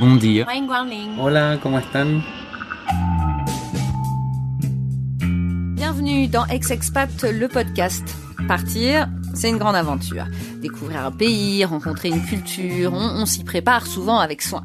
Bon 0.00 0.16
dia. 0.16 0.46
Hola, 1.18 1.58
¿cómo 1.62 1.78
están? 1.78 2.24
Bienvenue 5.74 6.28
dans 6.28 6.46
Ex-Expat, 6.46 7.22
le 7.24 7.46
podcast. 7.46 8.02
Partir, 8.48 9.08
c'est 9.34 9.50
une 9.50 9.58
grande 9.58 9.76
aventure. 9.76 10.24
Découvrir 10.62 11.04
un 11.04 11.10
pays, 11.10 11.64
rencontrer 11.66 12.08
une 12.08 12.24
culture, 12.24 12.94
on, 12.94 13.20
on 13.22 13.26
s'y 13.26 13.44
prépare 13.44 13.86
souvent 13.86 14.18
avec 14.18 14.40
soin. 14.40 14.64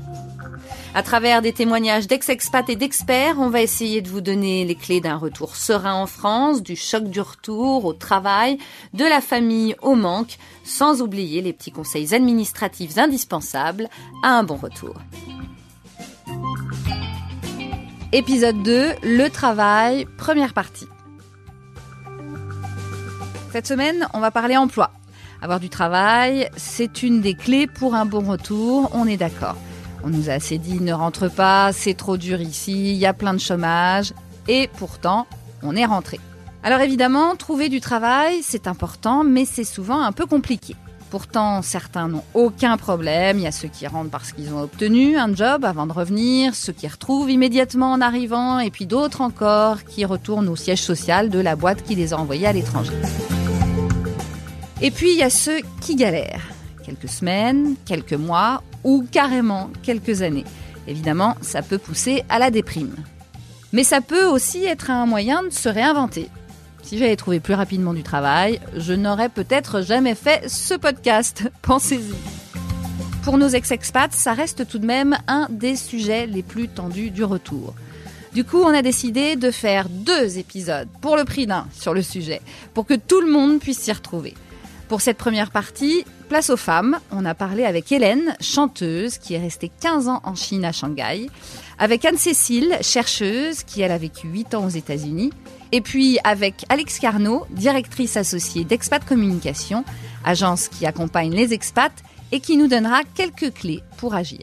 À 0.93 1.03
travers 1.03 1.41
des 1.41 1.53
témoignages 1.53 2.07
d'ex-expats 2.07 2.67
et 2.69 2.75
d'experts, 2.75 3.39
on 3.39 3.49
va 3.49 3.61
essayer 3.61 4.01
de 4.01 4.09
vous 4.09 4.19
donner 4.19 4.65
les 4.65 4.75
clés 4.75 4.99
d'un 4.99 5.15
retour 5.15 5.55
serein 5.55 5.93
en 5.93 6.05
France, 6.05 6.61
du 6.61 6.75
choc 6.75 7.05
du 7.05 7.21
retour 7.21 7.85
au 7.85 7.93
travail, 7.93 8.57
de 8.93 9.05
la 9.05 9.21
famille 9.21 9.73
au 9.81 9.95
manque, 9.95 10.37
sans 10.65 11.01
oublier 11.01 11.41
les 11.41 11.53
petits 11.53 11.71
conseils 11.71 12.13
administratifs 12.13 12.97
indispensables 12.97 13.87
à 14.21 14.37
un 14.37 14.43
bon 14.43 14.57
retour. 14.57 14.95
Épisode 18.11 18.61
2, 18.61 18.89
le 19.01 19.29
travail, 19.29 20.05
première 20.17 20.53
partie. 20.53 20.87
Cette 23.53 23.67
semaine, 23.67 24.09
on 24.13 24.19
va 24.19 24.31
parler 24.31 24.57
emploi. 24.57 24.91
Avoir 25.41 25.61
du 25.61 25.69
travail, 25.69 26.49
c'est 26.57 27.01
une 27.01 27.21
des 27.21 27.33
clés 27.33 27.67
pour 27.67 27.95
un 27.95 28.05
bon 28.05 28.29
retour, 28.29 28.91
on 28.93 29.07
est 29.07 29.17
d'accord. 29.17 29.55
On 30.03 30.09
nous 30.09 30.29
a 30.29 30.33
assez 30.33 30.57
dit 30.57 30.79
ne 30.79 30.93
rentre 30.93 31.29
pas, 31.29 31.71
c'est 31.73 31.93
trop 31.93 32.17
dur 32.17 32.41
ici, 32.41 32.93
il 32.93 32.97
y 32.97 33.05
a 33.05 33.13
plein 33.13 33.33
de 33.33 33.39
chômage. 33.39 34.13
Et 34.47 34.69
pourtant, 34.77 35.27
on 35.61 35.75
est 35.75 35.85
rentré. 35.85 36.19
Alors 36.63 36.81
évidemment, 36.81 37.35
trouver 37.35 37.69
du 37.69 37.81
travail, 37.81 38.41
c'est 38.43 38.67
important, 38.67 39.23
mais 39.23 39.45
c'est 39.45 39.63
souvent 39.63 40.01
un 40.01 40.11
peu 40.11 40.25
compliqué. 40.25 40.75
Pourtant, 41.11 41.61
certains 41.61 42.07
n'ont 42.07 42.23
aucun 42.33 42.77
problème. 42.77 43.37
Il 43.37 43.43
y 43.43 43.47
a 43.47 43.51
ceux 43.51 43.67
qui 43.67 43.85
rentrent 43.85 44.09
parce 44.09 44.31
qu'ils 44.31 44.53
ont 44.53 44.61
obtenu 44.61 45.17
un 45.17 45.35
job 45.35 45.65
avant 45.65 45.85
de 45.85 45.91
revenir, 45.91 46.55
ceux 46.55 46.71
qui 46.71 46.87
retrouvent 46.87 47.29
immédiatement 47.29 47.91
en 47.91 47.99
arrivant, 47.99 48.59
et 48.59 48.71
puis 48.71 48.85
d'autres 48.85 49.19
encore 49.19 49.83
qui 49.83 50.05
retournent 50.05 50.47
au 50.47 50.55
siège 50.55 50.81
social 50.81 51.29
de 51.29 51.39
la 51.39 51.55
boîte 51.55 51.83
qui 51.83 51.95
les 51.95 52.13
a 52.13 52.17
envoyés 52.17 52.47
à 52.47 52.53
l'étranger. 52.53 52.93
Et 54.81 54.89
puis, 54.89 55.11
il 55.11 55.17
y 55.17 55.23
a 55.23 55.29
ceux 55.29 55.59
qui 55.81 55.95
galèrent. 55.95 56.47
Quelques 56.85 57.09
semaines, 57.09 57.75
quelques 57.85 58.13
mois 58.13 58.63
ou 58.83 59.05
carrément 59.11 59.69
quelques 59.83 60.21
années. 60.21 60.45
Évidemment, 60.87 61.35
ça 61.41 61.61
peut 61.61 61.77
pousser 61.77 62.23
à 62.29 62.39
la 62.39 62.51
déprime. 62.51 62.95
Mais 63.73 63.83
ça 63.83 64.01
peut 64.01 64.25
aussi 64.25 64.65
être 64.65 64.89
un 64.89 65.05
moyen 65.05 65.43
de 65.43 65.49
se 65.49 65.69
réinventer. 65.69 66.29
Si 66.83 66.97
j'avais 66.97 67.15
trouvé 67.15 67.39
plus 67.39 67.53
rapidement 67.53 67.93
du 67.93 68.03
travail, 68.03 68.59
je 68.75 68.93
n'aurais 68.93 69.29
peut-être 69.29 69.81
jamais 69.81 70.15
fait 70.15 70.49
ce 70.49 70.73
podcast. 70.73 71.49
Pensez-y. 71.61 72.15
Pour 73.23 73.37
nos 73.37 73.49
ex-expats, 73.49 74.13
ça 74.13 74.33
reste 74.33 74.67
tout 74.67 74.79
de 74.79 74.85
même 74.85 75.17
un 75.27 75.47
des 75.49 75.75
sujets 75.75 76.25
les 76.25 76.41
plus 76.41 76.67
tendus 76.67 77.11
du 77.11 77.23
retour. 77.23 77.75
Du 78.33 78.43
coup, 78.43 78.61
on 78.61 78.73
a 78.73 78.81
décidé 78.81 79.35
de 79.35 79.51
faire 79.51 79.89
deux 79.89 80.37
épisodes 80.37 80.87
pour 81.01 81.17
le 81.17 81.25
prix 81.25 81.45
d'un 81.45 81.67
sur 81.73 81.93
le 81.93 82.01
sujet, 82.01 82.41
pour 82.73 82.85
que 82.85 82.93
tout 82.93 83.21
le 83.21 83.31
monde 83.31 83.59
puisse 83.59 83.79
s'y 83.79 83.91
retrouver. 83.91 84.33
Pour 84.91 84.99
cette 84.99 85.15
première 85.15 85.51
partie, 85.51 86.03
place 86.27 86.49
aux 86.49 86.57
femmes. 86.57 86.99
On 87.13 87.23
a 87.23 87.33
parlé 87.33 87.63
avec 87.63 87.93
Hélène, 87.93 88.35
chanteuse, 88.41 89.19
qui 89.19 89.35
est 89.35 89.39
restée 89.39 89.71
15 89.79 90.09
ans 90.09 90.19
en 90.25 90.35
Chine 90.35 90.65
à 90.65 90.73
Shanghai, 90.73 91.29
avec 91.79 92.03
Anne-Cécile, 92.03 92.77
chercheuse, 92.81 93.63
qui 93.63 93.79
elle 93.79 93.93
a 93.93 93.97
vécu 93.97 94.27
8 94.27 94.53
ans 94.53 94.65
aux 94.65 94.69
États-Unis, 94.69 95.31
et 95.71 95.79
puis 95.79 96.19
avec 96.25 96.65
Alex 96.67 96.99
Carnot, 96.99 97.45
directrice 97.51 98.17
associée 98.17 98.65
d'Expat 98.65 99.01
Communication, 99.05 99.85
agence 100.25 100.67
qui 100.67 100.85
accompagne 100.85 101.33
les 101.33 101.53
expats 101.53 102.03
et 102.33 102.41
qui 102.41 102.57
nous 102.57 102.67
donnera 102.67 103.03
quelques 103.15 103.53
clés 103.53 103.83
pour 103.95 104.13
agir. 104.13 104.41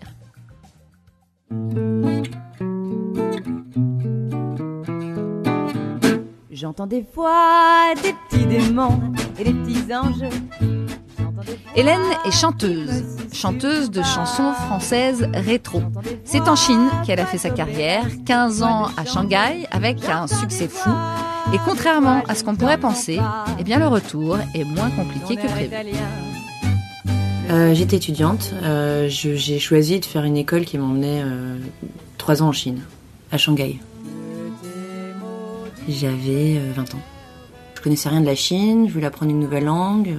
J'entends 6.61 6.89
des 6.89 7.05
fois 7.05 7.95
des 8.03 8.13
petits 8.29 8.45
démons 8.47 8.99
et 9.39 9.45
des 9.45 9.53
petits 9.53 9.95
anges. 9.95 10.29
Hélène 11.77 12.01
est 12.27 12.33
chanteuse, 12.33 13.05
chanteuse 13.33 13.93
de 13.93 14.03
chansons 14.03 14.53
françaises 14.67 15.29
rétro. 15.35 15.83
C'est 16.25 16.49
en 16.49 16.57
Chine 16.57 16.89
qu'elle 17.07 17.21
a 17.21 17.27
fait 17.27 17.39
sa 17.39 17.51
carrière, 17.51 18.05
15 18.27 18.65
ans 18.65 18.89
à 18.97 19.05
Shanghai 19.05 19.69
avec 19.71 19.99
un 20.09 20.27
succès 20.27 20.67
fou. 20.67 20.91
Et 21.55 21.59
contrairement 21.65 22.25
à 22.27 22.35
ce 22.35 22.43
qu'on 22.43 22.57
pourrait 22.57 22.81
penser, 22.81 23.21
eh 23.61 23.63
bien 23.63 23.79
le 23.79 23.87
retour 23.87 24.37
est 24.53 24.65
moins 24.65 24.91
compliqué 24.91 25.37
que 25.37 25.47
prévu. 25.47 25.71
Euh, 27.51 27.73
J'étais 27.73 27.99
étudiante, 27.99 28.53
euh, 28.65 29.07
j'ai 29.09 29.61
choisi 29.61 30.01
de 30.01 30.05
faire 30.05 30.25
une 30.25 30.37
école 30.37 30.65
qui 30.65 30.77
m'emmenait 30.77 31.23
euh, 31.23 31.57
trois 32.17 32.43
ans 32.43 32.49
en 32.49 32.53
Chine, 32.53 32.81
à 33.31 33.39
Shanghai. 33.39 33.79
J'avais 35.89 36.61
20 36.75 36.95
ans. 36.95 37.03
Je 37.75 37.81
connaissais 37.81 38.09
rien 38.09 38.21
de 38.21 38.27
la 38.27 38.35
Chine, 38.35 38.87
je 38.89 38.93
voulais 38.93 39.07
apprendre 39.07 39.31
une 39.31 39.41
nouvelle 39.41 39.65
langue. 39.65 40.15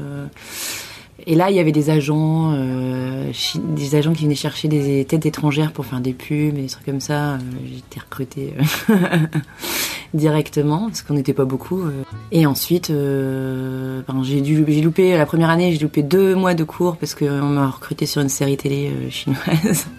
Et 1.28 1.36
là, 1.36 1.50
il 1.50 1.56
y 1.56 1.60
avait 1.60 1.72
des 1.72 1.90
agents, 1.90 2.54
euh, 2.56 3.32
des 3.56 3.96
agents 3.96 4.14
qui 4.14 4.24
venaient 4.24 4.36
chercher 4.36 4.68
des 4.68 5.06
têtes 5.06 5.26
étrangères 5.26 5.72
pour 5.74 5.86
faire 5.86 6.00
des 6.00 6.14
pubs 6.14 6.58
et 6.58 6.62
des 6.64 6.68
trucs 6.68 6.86
comme 6.86 7.02
ça. 7.02 7.38
J'étais 7.66 8.00
recrutée 8.00 8.54
directement 10.14 10.88
parce 10.88 11.02
qu'on 11.02 11.14
n'était 11.14 11.34
pas 11.34 11.46
beaucoup. 11.46 11.84
Et 12.32 12.46
ensuite, 12.46 12.90
euh, 12.90 14.02
ben, 14.08 14.24
j'ai 14.24 14.42
dû, 14.42 14.64
j'ai 14.68 14.82
loupé 14.82 15.18
la 15.18 15.26
première 15.26 15.50
année, 15.50 15.72
j'ai 15.74 15.80
loupé 15.80 16.04
deux 16.04 16.36
mois 16.36 16.54
de 16.54 16.64
cours 16.64 16.98
parce 16.98 17.16
qu'on 17.16 17.42
m'a 17.44 17.68
recruté 17.68 18.06
sur 18.06 18.22
une 18.22 18.30
série 18.30 18.58
télé 18.58 18.92
chinoise. 19.10 19.88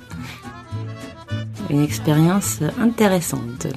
Une 1.71 1.85
expérience 1.85 2.59
intéressante. 2.81 3.69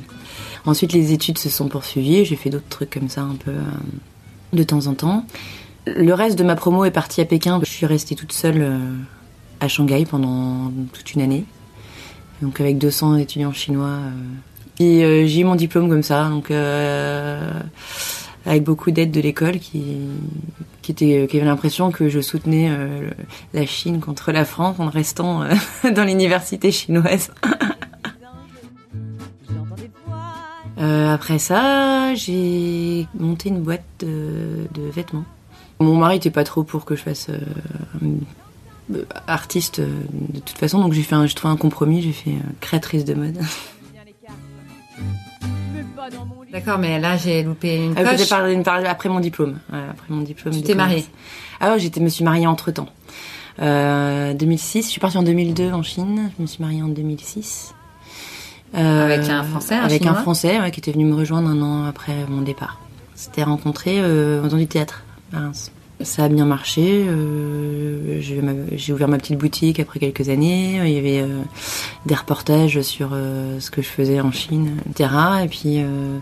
Ensuite, 0.65 0.93
les 0.93 1.11
études 1.11 1.37
se 1.37 1.49
sont 1.49 1.67
poursuivies. 1.67 2.23
J'ai 2.25 2.35
fait 2.35 2.49
d'autres 2.49 2.69
trucs 2.69 2.91
comme 2.91 3.09
ça 3.09 3.21
un 3.21 3.35
peu 3.35 3.51
euh, 3.51 3.61
de 4.53 4.63
temps 4.63 4.87
en 4.87 4.93
temps. 4.93 5.25
Le 5.85 6.13
reste 6.13 6.37
de 6.37 6.43
ma 6.43 6.55
promo 6.55 6.85
est 6.85 6.91
parti 6.91 7.19
à 7.19 7.25
Pékin. 7.25 7.59
Je 7.61 7.69
suis 7.69 7.85
restée 7.85 8.15
toute 8.15 8.31
seule 8.31 8.61
euh, 8.61 8.77
à 9.59 9.67
Shanghai 9.67 10.05
pendant 10.05 10.71
toute 10.93 11.13
une 11.13 11.21
année. 11.21 11.43
Donc 12.41 12.61
avec 12.61 12.77
200 12.77 13.17
étudiants 13.17 13.51
chinois. 13.51 13.99
Et 14.79 15.03
euh, 15.03 15.27
j'ai 15.27 15.41
eu 15.41 15.43
mon 15.43 15.55
diplôme 15.55 15.89
comme 15.89 16.03
ça. 16.03 16.29
Donc 16.29 16.49
avec 18.45 18.63
beaucoup 18.63 18.91
d'aide 18.91 19.11
de 19.11 19.19
l'école 19.19 19.59
qui, 19.59 19.83
qui, 20.81 20.91
était, 20.93 21.27
qui 21.29 21.37
avait 21.37 21.45
l'impression 21.45 21.91
que 21.91 22.09
je 22.09 22.19
soutenais 22.19 22.69
la 23.53 23.65
Chine 23.65 24.01
contre 24.01 24.33
la 24.33 24.43
France 24.43 24.77
en 24.79 24.89
restant 24.89 25.43
dans 25.95 26.03
l'université 26.03 26.71
chinoise. 26.71 27.31
Euh, 30.83 31.13
après 31.13 31.39
ça, 31.39 32.13
j'ai 32.13 33.07
monté 33.17 33.49
une 33.49 33.61
boîte 33.61 33.85
de, 33.99 34.67
de, 34.73 34.81
vêtements. 34.89 35.23
Mon 35.79 35.95
mari 35.95 36.17
était 36.17 36.29
pas 36.29 36.43
trop 36.43 36.63
pour 36.63 36.83
que 36.83 36.95
je 36.95 37.01
fasse 37.01 37.29
euh, 37.29 38.97
artiste 39.27 39.79
euh, 39.79 39.87
de 40.11 40.39
toute 40.39 40.57
façon, 40.57 40.79
donc 40.79 40.93
j'ai 40.93 41.03
fait 41.03 41.15
un, 41.15 41.25
trouvé 41.27 41.53
un 41.53 41.57
compromis, 41.57 42.01
j'ai 42.01 42.11
fait 42.11 42.35
créatrice 42.59 43.05
de 43.05 43.13
mode. 43.13 43.39
D'accord, 46.51 46.77
mais 46.77 46.99
là 46.99 47.17
j'ai 47.17 47.43
loupé 47.43 47.77
une 47.77 47.93
ah, 47.95 48.03
coche. 48.03 48.29
Parlé, 48.29 48.61
parlé, 48.61 48.85
après 48.85 49.09
mon 49.09 49.19
diplôme. 49.19 49.59
Après 49.71 50.13
mon 50.13 50.21
diplôme. 50.21 50.53
Tu 50.53 50.61
t'es 50.61 50.75
mariée 50.75 51.05
Ah 51.59 51.77
j'étais, 51.77 52.01
me 52.01 52.09
suis 52.09 52.25
mariée 52.25 52.45
entre 52.45 52.71
temps. 52.71 52.89
Euh, 53.59 54.33
2006, 54.33 54.83
je 54.83 54.89
suis 54.89 54.99
partie 54.99 55.17
en 55.17 55.23
2002 55.23 55.71
en 55.71 55.81
Chine. 55.81 56.29
Je 56.37 56.41
me 56.41 56.47
suis 56.47 56.61
mariée 56.61 56.81
en 56.81 56.89
2006. 56.89 57.73
Euh, 58.75 59.05
avec 59.05 59.29
un 59.29 59.43
Français, 59.43 59.75
un 59.75 59.83
Avec 59.83 60.05
un 60.05 60.13
Français 60.15 60.59
ouais, 60.59 60.71
qui 60.71 60.79
était 60.79 60.91
venu 60.91 61.05
me 61.05 61.15
rejoindre 61.15 61.49
un 61.49 61.61
an 61.61 61.85
après 61.85 62.25
mon 62.27 62.41
départ. 62.41 62.79
C'était 63.15 63.43
rencontré 63.43 63.99
euh, 63.99 64.47
dans 64.47 64.57
du 64.57 64.67
théâtre 64.67 65.03
à 65.31 65.39
Reims. 65.39 65.71
Ça 66.01 66.25
a 66.25 66.29
bien 66.29 66.45
marché. 66.45 67.05
Euh, 67.07 68.19
J'ai 68.19 68.93
ouvert 68.93 69.07
ma 69.07 69.17
petite 69.17 69.37
boutique 69.37 69.79
après 69.79 69.99
quelques 69.99 70.27
années. 70.29 70.81
Il 70.83 70.91
y 70.91 70.97
avait 70.97 71.21
euh, 71.21 71.41
des 72.05 72.15
reportages 72.15 72.81
sur 72.81 73.11
euh, 73.13 73.59
ce 73.59 73.69
que 73.71 73.81
je 73.81 73.87
faisais 73.87 74.19
en 74.19 74.31
Chine, 74.31 74.77
etc. 74.89 75.09
Et 75.45 75.47
puis 75.47 75.75
euh, 75.77 76.17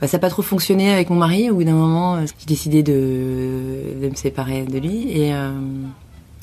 bah, 0.00 0.08
ça 0.08 0.16
n'a 0.16 0.20
pas 0.20 0.30
trop 0.30 0.42
fonctionné 0.42 0.92
avec 0.92 1.10
mon 1.10 1.16
mari. 1.16 1.48
Au 1.48 1.54
bout 1.54 1.64
d'un 1.64 1.72
moment, 1.74 2.20
j'ai 2.26 2.46
décidé 2.46 2.82
de, 2.82 4.00
de, 4.02 4.08
me 4.08 4.14
séparer 4.14 4.64
de 4.64 4.78
lui. 4.78 5.10
Et, 5.10 5.32
euh, 5.32 5.52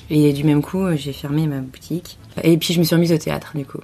et 0.09 0.33
du 0.33 0.43
même 0.43 0.61
coup, 0.61 0.85
j'ai 0.95 1.13
fermé 1.13 1.45
ma 1.47 1.59
boutique. 1.59 2.17
Et 2.43 2.57
puis 2.57 2.73
je 2.73 2.79
me 2.79 2.83
suis 2.85 2.95
remise 2.95 3.11
au 3.11 3.17
théâtre 3.17 3.51
du 3.53 3.65
coup. 3.65 3.79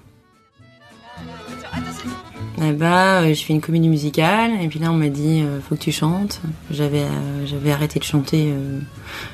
Là-bas, 2.57 3.21
euh, 3.21 3.33
je 3.36 3.44
fais 3.44 3.54
une 3.54 3.62
comédie 3.62 3.88
musicale 3.88 4.51
et 4.62 4.68
puis 4.68 4.80
là 4.80 4.92
on 4.92 4.95
m'a 4.95 5.09
dit 5.09 5.42
euh, 5.42 5.59
faut 5.62 5.75
que 5.75 5.81
tu 5.81 5.92
chantes. 5.92 6.42
J'avais 6.71 7.04
euh, 7.04 7.45
j'avais 7.45 7.71
arrêté 7.71 8.00
de 8.00 8.04
chanter 8.04 8.51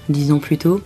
dix 0.09 0.31
ans 0.31 0.39
plus 0.39 0.57
tôt. 0.57 0.81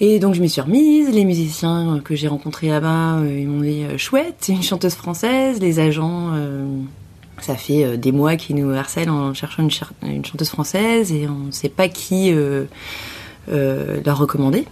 Et 0.00 0.18
donc 0.18 0.34
je 0.34 0.42
m'y 0.42 0.50
suis 0.50 0.60
remise. 0.60 1.08
Les 1.10 1.24
musiciens 1.24 2.00
que 2.04 2.14
j'ai 2.14 2.28
rencontrés 2.28 2.68
là-bas, 2.68 3.20
ils 3.26 3.48
m'ont 3.48 3.62
dit 3.62 3.84
chouette, 3.96 4.46
une 4.48 4.62
chanteuse 4.62 4.94
française. 4.94 5.60
Les 5.60 5.80
agents, 5.80 6.32
ça 7.40 7.56
fait 7.56 7.96
des 7.96 8.12
mois 8.12 8.36
qu'ils 8.36 8.56
nous 8.56 8.70
harcèlent 8.70 9.10
en 9.10 9.34
cherchant 9.34 9.66
une, 10.02 10.24
chanteuse 10.24 10.50
française 10.50 11.10
et 11.10 11.26
on 11.26 11.46
ne 11.46 11.50
sait 11.50 11.68
pas 11.68 11.88
qui 11.88 12.32
leur 13.48 14.18
recommander. 14.18 14.66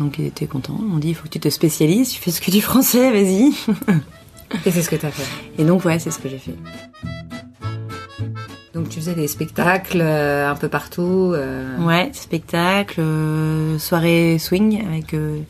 Donc 0.00 0.18
ils 0.18 0.26
étaient 0.26 0.46
contents. 0.46 0.78
M'ont 0.80 0.98
dit 0.98 1.08
il 1.08 1.14
faut 1.14 1.24
que 1.24 1.28
tu 1.28 1.40
te 1.40 1.50
spécialises, 1.50 2.10
tu 2.10 2.20
fais 2.22 2.30
ce 2.30 2.40
que 2.40 2.50
du 2.50 2.62
français, 2.62 3.10
vas-y. 3.10 3.52
Et 4.66 4.70
c'est 4.70 4.82
ce 4.82 4.90
que 4.90 4.96
tu 4.96 5.06
as 5.06 5.10
fait. 5.10 5.26
Et 5.60 5.64
donc 5.64 5.84
ouais, 5.84 5.98
c'est 5.98 6.10
ce 6.10 6.18
que 6.18 6.28
j'ai 6.28 6.38
fait. 6.38 6.54
Donc 8.74 8.88
tu 8.88 9.00
faisais 9.00 9.14
des 9.14 9.28
spectacles 9.28 10.00
euh, 10.00 10.50
un 10.50 10.54
peu 10.54 10.68
partout. 10.68 11.32
euh, 11.34 11.76
Ouais, 11.84 12.08
spectacle, 12.14 13.00
euh, 13.00 13.78
soirée 13.78 14.38
swing 14.38 14.82
avec 14.86 15.12
euh, 15.12 15.40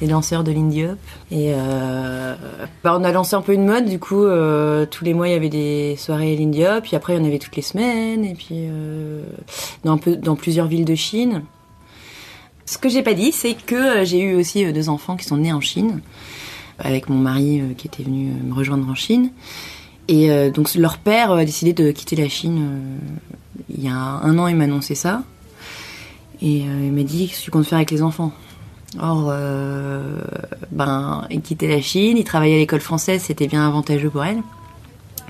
les 0.00 0.06
danseurs 0.08 0.44
de 0.44 0.50
l'Indie 0.52 0.86
Hop. 0.86 0.98
Et 1.30 1.52
bah, 2.82 2.96
on 2.98 3.04
a 3.04 3.12
lancé 3.12 3.34
un 3.36 3.42
peu 3.42 3.52
une 3.52 3.66
mode, 3.66 3.84
du 3.84 3.98
coup, 3.98 4.24
tous 4.90 5.04
les 5.04 5.12
mois 5.12 5.28
il 5.28 5.32
y 5.32 5.36
avait 5.36 5.50
des 5.50 5.96
soirées 5.98 6.34
l'Indie 6.36 6.64
Hop, 6.64 6.84
puis 6.84 6.96
après 6.96 7.14
il 7.14 7.18
y 7.18 7.20
en 7.22 7.24
avait 7.26 7.38
toutes 7.38 7.56
les 7.56 7.62
semaines, 7.62 8.24
et 8.24 8.34
puis 8.34 8.66
dans, 9.84 9.92
un 9.92 9.98
peu, 9.98 10.16
dans 10.16 10.34
plusieurs 10.36 10.66
villes 10.66 10.86
de 10.86 10.94
Chine. 10.94 11.42
Ce 12.64 12.78
que 12.78 12.88
j'ai 12.88 13.02
pas 13.02 13.14
dit, 13.14 13.30
c'est 13.32 13.54
que 13.54 14.04
j'ai 14.04 14.20
eu 14.20 14.34
aussi 14.36 14.72
deux 14.72 14.88
enfants 14.88 15.16
qui 15.16 15.24
sont 15.26 15.36
nés 15.36 15.52
en 15.52 15.60
Chine, 15.60 16.00
avec 16.82 17.08
mon 17.08 17.18
mari 17.18 17.60
euh, 17.60 17.74
qui 17.76 17.86
était 17.86 18.02
venu 18.02 18.30
euh, 18.30 18.48
me 18.48 18.54
rejoindre 18.54 18.88
en 18.88 18.94
Chine. 18.94 19.30
Et 20.08 20.30
euh, 20.30 20.50
donc 20.50 20.74
leur 20.74 20.98
père 20.98 21.32
a 21.32 21.44
décidé 21.44 21.72
de 21.72 21.90
quitter 21.92 22.16
la 22.16 22.28
Chine 22.28 22.98
il 23.68 23.84
y 23.84 23.88
a 23.88 23.94
un 23.94 24.38
an, 24.38 24.48
il 24.48 24.56
m'a 24.56 24.64
annoncé 24.64 24.94
ça. 24.94 25.22
Et 26.42 26.60
il 26.60 26.92
m'a 26.92 27.02
dit 27.02 27.28
Qu'est-ce 27.28 27.40
que 27.40 27.44
tu 27.44 27.50
comptes 27.50 27.66
faire 27.66 27.76
avec 27.76 27.90
les 27.90 28.02
enfants? 28.02 28.32
Or, 28.98 29.32
ben, 30.72 31.26
il 31.30 31.42
quittait 31.42 31.68
la 31.68 31.80
Chine, 31.80 32.16
il 32.16 32.24
travaillait 32.24 32.56
à 32.56 32.58
l'école 32.58 32.80
française, 32.80 33.22
c'était 33.22 33.46
bien 33.46 33.64
avantageux 33.64 34.10
pour 34.10 34.24
elle. 34.24 34.42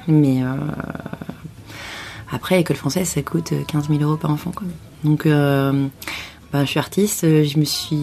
Mais 0.08 0.40
après, 2.32 2.56
l'école 2.56 2.76
française, 2.76 3.08
ça 3.08 3.20
coûte 3.22 3.52
15 3.66 3.88
000 3.88 4.00
euros 4.00 4.16
par 4.16 4.30
enfant. 4.30 4.52
Donc, 5.04 5.24
ben, 5.26 5.90
je 6.54 6.64
suis 6.64 6.78
artiste, 6.78 7.22
je 7.22 7.58
me 7.58 7.64
suis 7.64 7.96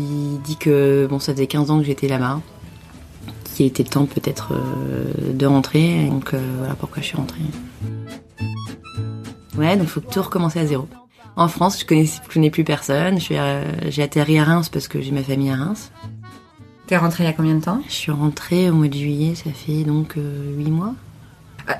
dit 0.43 0.57
que 0.57 1.07
bon, 1.09 1.19
ça 1.19 1.33
faisait 1.33 1.47
15 1.47 1.71
ans 1.71 1.79
que 1.79 1.85
j'étais 1.85 2.09
là-bas, 2.09 2.41
qu'il 3.57 3.65
était 3.65 3.83
temps 3.83 4.05
peut-être 4.05 4.53
euh, 4.53 5.33
de 5.33 5.45
rentrer. 5.45 6.05
Donc, 6.09 6.33
euh, 6.33 6.39
voilà 6.59 6.75
pourquoi 6.75 7.01
je 7.01 7.07
suis 7.07 7.17
rentrée. 7.17 7.41
Ouais, 9.57 9.75
donc 9.75 9.87
il 9.87 9.89
faut 9.89 9.99
tout 9.99 10.21
recommencer 10.21 10.59
à 10.59 10.65
zéro. 10.65 10.87
En 11.35 11.47
France, 11.47 11.79
je 11.79 11.85
connais, 11.85 12.05
je 12.05 12.33
connais 12.33 12.51
plus 12.51 12.63
personne. 12.63 13.17
Euh, 13.31 13.63
j'ai 13.89 14.03
atterri 14.03 14.39
à 14.39 14.43
Reims 14.43 14.69
parce 14.69 14.87
que 14.87 15.01
j'ai 15.01 15.11
ma 15.11 15.23
famille 15.23 15.49
à 15.49 15.55
Reims. 15.55 15.91
T'es 16.85 16.97
rentrée 16.97 17.23
il 17.23 17.27
y 17.27 17.29
a 17.29 17.33
combien 17.33 17.55
de 17.55 17.63
temps? 17.63 17.81
Je 17.87 17.93
suis 17.93 18.11
rentrée 18.11 18.69
au 18.69 18.73
mois 18.73 18.87
de 18.87 18.93
juillet, 18.93 19.35
ça 19.35 19.49
fait 19.51 19.83
donc 19.83 20.17
euh, 20.17 20.55
huit 20.55 20.71
mois. 20.71 20.93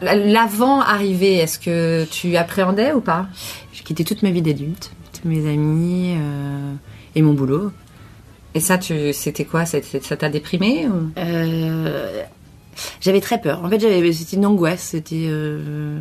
L'avant 0.02 0.82
arrivé, 0.82 1.36
est-ce 1.36 1.60
que 1.60 2.06
tu 2.12 2.36
appréhendais 2.36 2.92
ou 2.92 3.00
pas? 3.00 3.28
J'ai 3.72 3.84
quitté 3.84 4.04
toute 4.04 4.22
ma 4.22 4.32
vie 4.32 4.42
d'adulte, 4.42 4.92
tous 5.14 5.28
mes 5.28 5.48
amis 5.50 6.16
euh, 6.18 6.74
et 7.16 7.22
mon 7.22 7.34
boulot. 7.34 7.72
Et 8.57 8.59
ça, 8.59 8.80
tu, 8.80 9.13
c'était 9.13 9.45
quoi? 9.45 9.65
Ça 9.65 9.80
t'a 9.80 10.30
déprimé 10.30 10.88
ou... 10.88 11.12
Euh, 11.19 12.24
j'avais 13.00 13.21
très 13.21 13.39
peur. 13.39 13.63
En 13.63 13.69
fait, 13.69 13.80
j'avais, 13.80 14.12
c'était 14.12 14.36
une 14.36 14.48
angoisse. 14.48 14.81
C'était 14.81 15.27
euh, 15.30 16.00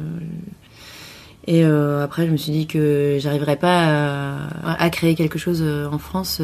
et 1.46 1.66
euh, 1.66 2.02
après, 2.02 2.26
je 2.26 2.32
me 2.32 2.38
suis 2.38 2.52
dit 2.52 2.66
que 2.66 3.18
j'arriverais 3.20 3.56
pas 3.56 4.38
à, 4.64 4.82
à 4.82 4.88
créer 4.88 5.14
quelque 5.14 5.38
chose 5.38 5.62
en 5.62 5.98
France 5.98 6.40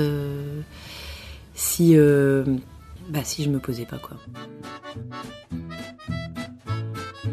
si 1.55 1.97
bah 3.09 3.21
si 3.25 3.43
je 3.43 3.49
me 3.49 3.59
posais 3.59 3.87
pas 3.87 3.97
quoi. 3.99 4.19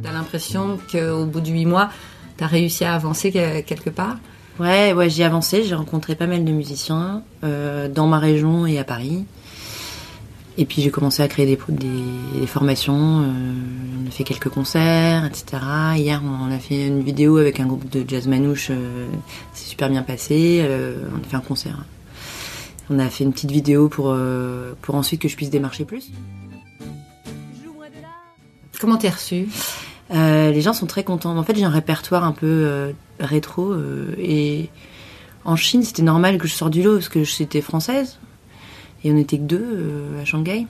T'as 0.02 0.12
l'impression 0.14 0.80
qu'au 0.90 1.26
bout 1.26 1.42
de 1.42 1.50
huit 1.50 1.66
mois, 1.66 1.90
t'as 2.38 2.48
réussi 2.48 2.86
à 2.86 2.94
avancer 2.96 3.32
que- 3.32 3.60
quelque 3.62 3.90
part? 3.90 4.18
Ouais, 4.60 4.94
ouais, 4.94 5.10
j'ai 5.10 5.24
avancé. 5.24 5.64
J'ai 5.64 5.76
rencontré 5.76 6.16
pas 6.16 6.28
mal 6.28 6.44
de 6.44 6.52
musiciens 6.52 7.24
euh, 7.44 7.88
dans 7.88 8.08
ma 8.08 8.20
région 8.20 8.66
et 8.66 8.78
à 8.78 8.84
Paris. 8.84 9.26
Et 10.58 10.66
puis 10.66 10.82
j'ai 10.82 10.92
commencé 10.92 11.24
à 11.24 11.28
créer 11.30 11.46
des, 11.46 11.58
des, 11.70 11.88
des 12.42 12.48
formations. 12.48 13.22
euh, 13.22 13.26
on 14.04 14.08
a 14.08 14.12
fait 14.12 14.26
quelques 14.26 14.50
concerts, 14.50 15.24
etc. 15.26 15.62
Hier, 15.96 16.22
on 16.24 16.52
a 16.52 16.60
fait 16.60 16.88
une 16.88 17.02
vidéo 17.02 17.38
avec 17.38 17.62
un 17.62 17.66
groupe 17.66 17.90
de 17.90 18.04
jazz 18.06 18.28
manouche. 18.28 18.68
euh, 18.72 19.08
c'est 19.54 19.70
super 19.70 19.90
bien 19.90 20.04
passé. 20.04 20.60
euh, 20.62 20.98
on 21.16 21.20
a 21.26 21.28
fait 21.28 21.38
un 21.38 21.42
concert. 21.42 21.86
On 22.90 23.00
a 23.00 23.08
fait 23.08 23.24
une 23.24 23.32
petite 23.32 23.52
vidéo 23.52 23.88
pour, 23.88 24.08
euh, 24.10 24.74
pour 24.82 24.96
ensuite 24.96 25.22
que 25.22 25.28
je 25.30 25.36
puisse 25.38 25.52
démarcher 25.52 25.86
plus. 25.86 26.10
Comment 28.82 28.98
t'es 28.98 29.10
reçue? 29.10 29.48
Euh, 30.12 30.52
les 30.52 30.62
gens 30.62 30.74
sont 30.74 30.88
très 30.88 31.04
contents. 31.04 31.38
En 31.38 31.44
fait, 31.44 31.56
j'ai 31.56 31.64
un 31.64 31.70
répertoire 31.70 32.24
un 32.24 32.32
peu 32.32 32.48
euh, 32.48 32.92
rétro. 33.20 33.72
euh, 33.72 34.16
et 34.18 34.70
en 35.46 35.56
Chine, 35.56 35.84
c'était 35.84 36.02
normal 36.02 36.38
que 36.38 36.48
je 36.48 36.54
sorte 36.54 36.72
du 36.72 36.84
lot 36.84 36.96
parce 36.96 37.10
que 37.10 37.24
j'étais 37.24 37.62
française. 37.62 38.20
Et 39.04 39.12
on 39.12 39.18
était 39.18 39.38
que 39.38 39.44
deux 39.44 40.04
à 40.22 40.26
Shanghai. 40.26 40.68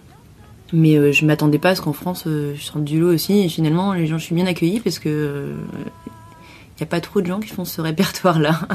Mais 0.72 1.12
je 1.12 1.26
m'attendais 1.26 1.58
pas 1.58 1.70
à 1.70 1.76
ce 1.76 1.82
qu'en 1.82 1.94
France, 1.94 2.26
je 2.28 2.62
sorte 2.62 2.84
du 2.84 3.00
lot 3.00 3.12
aussi. 3.12 3.40
Et 3.40 3.50
finalement, 3.50 3.94
les 3.94 4.06
gens, 4.06 4.20
je 4.20 4.26
suis 4.26 4.36
bien 4.36 4.46
accueillie 4.46 4.80
parce 4.80 5.00
que 5.00 5.56
il 5.56 6.84
n'y 6.84 6.84
a 6.84 6.86
pas 6.86 7.02
trop 7.02 7.22
de 7.22 7.26
gens 7.26 7.40
qui 7.40 7.50
font 7.50 7.66
ce 7.66 7.82
répertoire-là. 7.82 8.60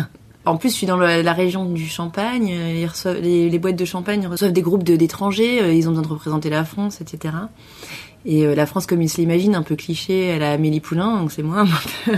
En 0.46 0.58
plus, 0.58 0.68
je 0.68 0.74
suis 0.74 0.86
dans 0.86 0.98
la, 0.98 1.32
région 1.32 1.64
du 1.64 1.86
Champagne. 1.86 2.54
les, 3.22 3.58
boîtes 3.58 3.76
de 3.76 3.84
champagne 3.86 4.26
reçoivent 4.26 4.52
des 4.52 4.60
groupes 4.60 4.82
d'étrangers. 4.82 5.74
ils 5.74 5.88
ont 5.88 5.92
besoin 5.92 6.02
de 6.02 6.08
représenter 6.08 6.50
la 6.50 6.66
France, 6.66 7.00
etc. 7.00 7.32
Et 8.26 8.46
euh, 8.46 8.54
la 8.54 8.66
France, 8.66 8.86
comme 8.86 9.02
ils 9.02 9.08
se 9.08 9.20
l'imaginent, 9.20 9.54
un 9.54 9.62
peu 9.62 9.76
cliché, 9.76 10.26
elle 10.26 10.42
a 10.42 10.52
Amélie 10.52 10.80
Poulain, 10.80 11.18
donc 11.18 11.32
c'est 11.32 11.42
moi. 11.42 11.64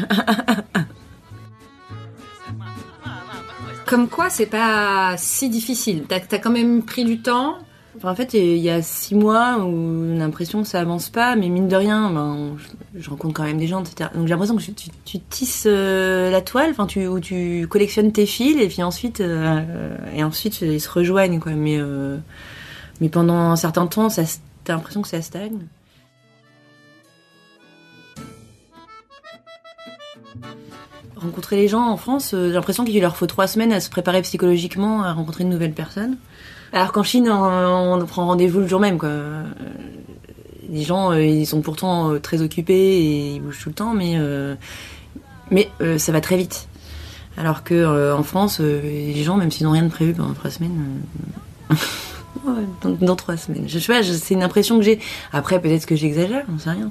Comme 3.86 4.08
quoi, 4.08 4.30
c'est 4.30 4.46
pas 4.46 5.14
si 5.16 5.48
difficile. 5.48 6.04
T'as 6.08 6.16
as 6.16 6.38
quand 6.38 6.50
même 6.50 6.82
pris 6.82 7.04
du 7.04 7.20
temps. 7.20 7.58
Enfin, 7.96 8.10
en 8.10 8.14
fait, 8.16 8.34
il 8.34 8.58
y 8.58 8.68
a 8.68 8.82
six 8.82 9.14
mois 9.14 9.58
où 9.64 10.12
l'impression 10.18 10.62
que 10.62 10.68
ça 10.68 10.80
avance 10.80 11.08
pas, 11.08 11.34
mais 11.36 11.48
mine 11.48 11.68
de 11.68 11.76
rien, 11.76 12.10
ben, 12.10 12.56
je, 12.94 13.08
rencontre 13.08 13.34
quand 13.34 13.44
même 13.44 13.58
des 13.58 13.68
gens, 13.68 13.82
etc. 13.82 14.10
Donc 14.14 14.24
j'ai 14.26 14.30
l'impression 14.30 14.56
que 14.56 14.62
tu, 14.62 14.74
tu- 14.74 14.90
tu 15.04 15.18
tisses 15.20 15.64
euh, 15.66 16.30
la 16.30 16.42
toile, 16.42 16.70
enfin, 16.72 16.86
tu, 16.86 17.06
où 17.06 17.20
tu 17.20 17.66
collectionnes 17.70 18.12
tes 18.12 18.26
fils, 18.26 18.60
et 18.60 18.68
puis 18.68 18.82
ensuite, 18.82 19.20
euh, 19.20 19.96
et 20.14 20.22
ensuite 20.24 20.60
ils 20.60 20.80
se 20.80 20.90
rejoignent, 20.90 21.38
quoi. 21.40 21.52
Mais, 21.52 21.78
euh, 21.78 22.18
mais 23.00 23.08
pendant 23.08 23.36
un 23.38 23.56
certain 23.56 23.86
temps, 23.86 24.08
t'as 24.08 24.72
l'impression 24.74 25.00
que 25.00 25.08
ça 25.08 25.22
stagne. 25.22 25.60
Rencontrer 31.16 31.56
les 31.56 31.68
gens 31.68 31.88
en 31.88 31.96
France, 31.96 32.34
euh, 32.34 32.48
j'ai 32.48 32.54
l'impression 32.54 32.84
qu'il 32.84 33.00
leur 33.00 33.16
faut 33.16 33.26
trois 33.26 33.46
semaines 33.46 33.72
à 33.72 33.80
se 33.80 33.88
préparer 33.88 34.22
psychologiquement 34.22 35.02
à 35.02 35.12
rencontrer 35.12 35.44
une 35.44 35.50
nouvelle 35.50 35.72
personne. 35.72 36.16
Alors 36.72 36.92
qu'en 36.92 37.02
Chine, 37.02 37.28
on, 37.30 38.04
prend 38.06 38.26
rendez-vous 38.26 38.60
le 38.60 38.66
jour 38.66 38.80
même. 38.80 38.98
Euh, 39.02 39.44
Les 40.68 40.82
gens, 40.82 41.12
euh, 41.12 41.24
ils 41.24 41.46
sont 41.46 41.62
pourtant 41.62 42.18
très 42.20 42.42
occupés 42.42 42.74
et 42.74 43.34
ils 43.34 43.40
bougent 43.40 43.62
tout 43.62 43.68
le 43.70 43.74
temps, 43.74 43.94
mais 43.94 44.18
mais 45.50 45.70
ça 45.98 46.12
va 46.12 46.20
très 46.20 46.36
vite. 46.36 46.68
Alors 47.38 47.64
que 47.64 47.74
euh, 47.74 48.16
en 48.16 48.22
France, 48.22 48.60
les 48.60 49.22
gens, 49.22 49.36
même 49.36 49.50
s'ils 49.50 49.66
n'ont 49.66 49.72
rien 49.72 49.82
de 49.82 49.90
prévu 49.90 50.14
pendant 50.14 50.32
trois 50.32 50.50
semaines, 50.50 51.00
dans, 52.82 52.90
dans 52.90 53.16
trois 53.16 53.36
semaines. 53.36 53.64
Je, 53.68 53.78
je 53.78 53.78
sais 53.78 53.92
pas, 53.92 54.02
c'est 54.02 54.34
une 54.34 54.42
impression 54.42 54.78
que 54.78 54.84
j'ai. 54.84 55.00
Après, 55.32 55.60
peut-être 55.60 55.86
que 55.86 55.96
j'exagère, 55.96 56.44
on 56.54 56.58
sait 56.58 56.70
rien. 56.70 56.90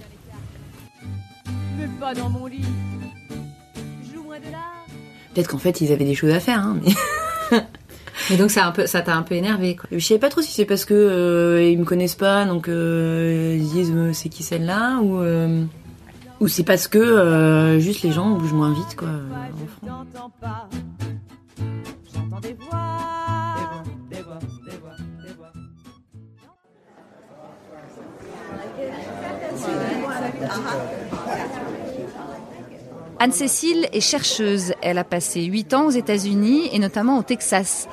Pas 2.00 2.14
dans 2.14 2.30
mon 2.30 2.46
lit. 2.46 2.62
Peut-être 5.36 5.50
qu'en 5.50 5.58
fait, 5.58 5.82
ils 5.82 5.92
avaient 5.92 6.06
des 6.06 6.16
choses 6.16 6.32
à 6.32 6.40
faire, 6.40 6.60
hein, 6.60 6.78
mais. 6.82 7.60
Et 8.32 8.38
donc 8.38 8.50
ça 8.50 8.64
a 8.64 8.70
un 8.70 8.72
peu, 8.72 8.88
ça 8.88 9.02
t'a 9.02 9.14
un 9.14 9.24
peu 9.24 9.36
énervé. 9.36 9.76
Quoi. 9.76 9.90
Je 9.92 10.00
sais 10.00 10.18
pas 10.18 10.30
trop 10.30 10.42
si 10.42 10.50
c'est 10.54 10.64
parce 10.64 10.86
que 10.86 10.94
euh, 10.94 11.62
ils 11.62 11.78
me 11.78 11.84
connaissent 11.84 12.16
pas, 12.16 12.46
donc 12.46 12.70
euh, 12.70 13.58
ils 13.58 13.70
disent 13.70 13.92
euh, 13.94 14.14
c'est 14.14 14.30
qui 14.30 14.42
celle-là, 14.42 15.00
ou 15.02 15.20
euh, 15.20 15.66
ou 16.40 16.48
c'est 16.48 16.64
parce 16.64 16.88
que 16.88 16.98
euh, 16.98 17.78
juste 17.80 18.04
les 18.04 18.14
gens 18.14 18.32
bougent 18.32 18.54
moins 18.54 18.74
vite, 18.74 18.96
quoi. 18.96 19.10
J'entends 22.14 22.40
des 22.40 22.54
voix. 22.54 22.80
Des 24.10 24.22
voix, 24.22 24.40
des 24.66 24.78
voix, 24.78 24.96
des 25.26 25.34
voix. 25.34 25.52
Anne-Cécile 33.18 33.88
est 33.94 34.02
chercheuse. 34.02 34.74
Elle 34.82 34.98
a 34.98 35.04
passé 35.06 35.44
8 35.44 35.74
ans 35.74 35.86
aux 35.86 35.92
États-Unis 35.92 36.70
et 36.74 36.80
notamment 36.80 37.18
au 37.18 37.24
Texas. 37.24 37.88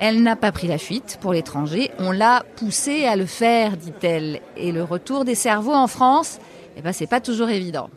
Elle 0.00 0.22
n'a 0.22 0.36
pas 0.36 0.52
pris 0.52 0.68
la 0.68 0.78
fuite 0.78 1.18
pour 1.20 1.32
l'étranger. 1.32 1.90
On 1.98 2.12
l'a 2.12 2.44
poussée 2.56 3.04
à 3.04 3.16
le 3.16 3.26
faire, 3.26 3.76
dit-elle. 3.76 4.40
Et 4.56 4.70
le 4.70 4.84
retour 4.84 5.24
des 5.24 5.34
cerveaux 5.34 5.74
en 5.74 5.88
France, 5.88 6.38
eh 6.76 6.82
ben, 6.82 6.92
c'est 6.92 7.08
pas 7.08 7.20
toujours 7.20 7.50
évident. 7.50 7.90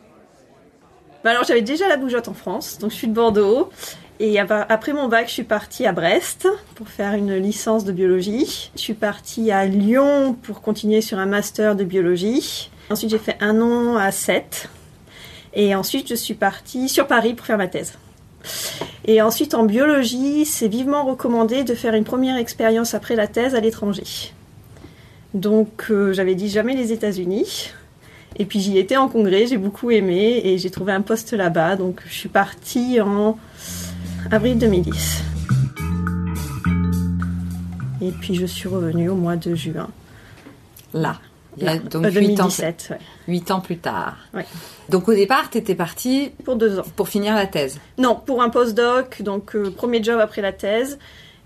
Bah 1.22 1.30
alors 1.30 1.44
j'avais 1.44 1.62
déjà 1.62 1.86
la 1.86 1.96
bougeotte 1.96 2.26
en 2.26 2.34
France, 2.34 2.78
donc 2.80 2.90
je 2.90 2.96
suis 2.96 3.06
de 3.06 3.12
Bordeaux. 3.12 3.70
Et 4.18 4.40
après 4.40 4.92
mon 4.92 5.06
bac, 5.06 5.28
je 5.28 5.32
suis 5.32 5.44
partie 5.44 5.86
à 5.86 5.92
Brest 5.92 6.48
pour 6.74 6.88
faire 6.88 7.14
une 7.14 7.36
licence 7.36 7.84
de 7.84 7.92
biologie. 7.92 8.72
Je 8.74 8.80
suis 8.80 8.94
partie 8.94 9.52
à 9.52 9.64
Lyon 9.66 10.36
pour 10.42 10.62
continuer 10.62 11.00
sur 11.00 11.18
un 11.18 11.26
master 11.26 11.76
de 11.76 11.84
biologie. 11.84 12.70
Ensuite, 12.90 13.10
j'ai 13.10 13.18
fait 13.18 13.36
un 13.40 13.60
an 13.60 13.96
à 13.96 14.10
Sète. 14.10 14.68
Et 15.54 15.74
ensuite, 15.74 16.08
je 16.08 16.14
suis 16.14 16.34
partie 16.34 16.88
sur 16.88 17.06
Paris 17.06 17.34
pour 17.34 17.46
faire 17.46 17.58
ma 17.58 17.68
thèse. 17.68 17.94
Et 19.04 19.20
ensuite, 19.20 19.54
en 19.54 19.64
biologie, 19.64 20.44
c'est 20.44 20.68
vivement 20.68 21.04
recommandé 21.04 21.64
de 21.64 21.74
faire 21.74 21.94
une 21.94 22.04
première 22.04 22.36
expérience 22.36 22.94
après 22.94 23.16
la 23.16 23.26
thèse 23.26 23.54
à 23.54 23.60
l'étranger. 23.60 24.32
Donc, 25.34 25.86
euh, 25.90 26.12
j'avais 26.12 26.34
dit 26.34 26.48
jamais 26.48 26.74
les 26.74 26.92
États-Unis. 26.92 27.70
Et 28.36 28.44
puis, 28.44 28.60
j'y 28.60 28.78
étais 28.78 28.96
en 28.96 29.08
congrès, 29.08 29.46
j'ai 29.46 29.58
beaucoup 29.58 29.90
aimé 29.90 30.40
et 30.44 30.58
j'ai 30.58 30.70
trouvé 30.70 30.92
un 30.92 31.02
poste 31.02 31.32
là-bas. 31.32 31.76
Donc, 31.76 32.00
je 32.06 32.14
suis 32.14 32.28
partie 32.28 33.00
en 33.00 33.38
avril 34.30 34.58
2010. 34.58 35.22
Et 38.00 38.10
puis, 38.10 38.34
je 38.34 38.46
suis 38.46 38.68
revenue 38.68 39.10
au 39.10 39.16
mois 39.16 39.36
de 39.36 39.54
juin. 39.54 39.88
Là. 40.94 41.18
Il 41.56 41.64
y 41.64 41.68
a 41.68 41.76
donc 41.76 42.06
2017, 42.06 42.88
euh, 42.90 42.94
ans, 42.94 42.98
ouais. 43.28 43.52
ans 43.52 43.60
plus 43.60 43.78
tard. 43.78 44.16
Ouais. 44.32 44.46
Donc 44.88 45.08
au 45.08 45.14
départ, 45.14 45.50
tu 45.50 45.58
étais 45.58 45.74
partie 45.74 46.30
pour 46.44 46.56
deux 46.56 46.78
ans. 46.78 46.84
Pour 46.96 47.08
finir 47.08 47.34
la 47.34 47.46
thèse 47.46 47.78
Non, 47.98 48.14
pour 48.14 48.42
un 48.42 48.48
postdoc, 48.48 49.22
donc 49.22 49.54
euh, 49.54 49.70
premier 49.70 50.02
job 50.02 50.18
après 50.20 50.40
la 50.40 50.52
thèse. 50.52 50.98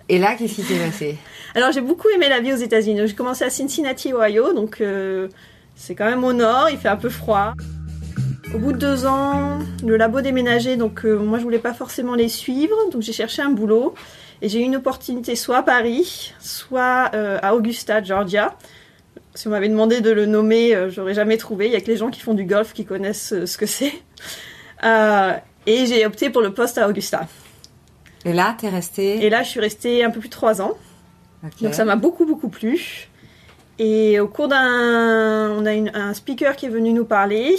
Et 0.09 0.19
là, 0.19 0.37
qu'est-ce 0.37 0.55
qui 0.55 0.63
s'est 0.63 0.79
passé? 0.79 1.19
Alors 1.55 1.73
j'ai 1.73 1.81
beaucoup 1.81 2.09
aimé 2.09 2.29
la 2.29 2.41
vie 2.41 2.53
aux 2.53 2.57
États-Unis. 2.57 3.01
J'ai 3.07 3.15
commencé 3.15 3.45
à 3.45 3.51
Cincinnati, 3.51 4.13
Ohio, 4.13 4.53
donc 4.53 4.81
euh, 4.81 5.29
c'est 5.75 5.97
quand 5.97 6.05
même 6.05 6.23
au 6.23 6.33
nord, 6.33 6.69
il 6.71 6.79
fait 6.79 6.89
un 6.89 6.97
peu 6.97 7.09
froid. 7.09 7.55
Au 8.55 8.59
bout 8.59 8.73
de 8.73 8.79
deux 8.79 9.07
ans, 9.07 9.59
le 9.85 9.97
labo 9.97 10.21
déménageait, 10.21 10.77
donc 10.77 11.03
moi 11.03 11.39
je 11.39 11.43
voulais 11.43 11.59
pas 11.59 11.75
forcément 11.75 12.15
les 12.15 12.29
suivre, 12.29 12.77
donc 12.93 13.03
j'ai 13.03 13.13
cherché 13.13 13.43
un 13.43 13.51
boulot. 13.51 13.95
Et 14.41 14.49
j'ai 14.49 14.61
eu 14.61 14.63
une 14.63 14.77
opportunité 14.77 15.35
soit 15.35 15.57
à 15.57 15.63
Paris, 15.63 16.33
soit 16.39 17.11
à 17.43 17.55
Augusta, 17.57 18.01
Georgia. 18.03 18.57
Si 19.37 19.49
on 19.49 19.51
m'avait 19.51 19.69
demandé 19.69 20.01
de 20.01 20.11
le 20.11 20.25
nommer, 20.25 20.75
euh, 20.75 20.89
j'aurais 20.89 21.13
jamais 21.13 21.37
trouvé. 21.37 21.67
Il 21.67 21.73
y 21.73 21.77
a 21.77 21.81
que 21.83 21.89
les 21.89 21.99
gens 21.99 22.09
qui 22.09 22.21
font 22.21 22.33
du 22.33 22.45
golf 22.45 22.73
qui 22.73 22.87
connaissent 22.87 23.35
euh, 23.35 23.45
ce 23.45 23.59
que 23.59 23.67
c'est. 23.67 23.93
Euh, 24.83 25.33
et 25.67 25.85
j'ai 25.85 26.07
opté 26.07 26.31
pour 26.31 26.41
le 26.41 26.55
poste 26.55 26.79
à 26.79 26.89
Augusta. 26.89 27.27
Et 28.25 28.33
là, 28.33 28.57
tu 28.59 28.65
es 28.65 28.71
restée 28.71 29.25
Et 29.25 29.29
là, 29.29 29.43
je 29.43 29.51
suis 29.51 29.61
restée 29.61 30.03
un 30.03 30.11
peu 30.11 30.21
plus 30.21 30.31
de 30.31 30.35
trois 30.35 30.63
ans. 30.63 30.73
Donc 31.61 31.75
ça 31.75 31.85
m'a 31.85 31.97
beaucoup, 31.97 32.25
beaucoup 32.25 32.49
plu. 32.49 33.09
Et 33.79 34.19
au 34.21 34.27
cours 34.27 34.49
d'un... 34.49 35.51
On 35.51 35.67
a 35.67 35.75
une, 35.75 35.91
un 35.95 36.15
speaker 36.15 36.57
qui 36.57 36.67
est 36.67 36.71
venu 36.71 36.93
nous 36.93 37.05
parler 37.05 37.57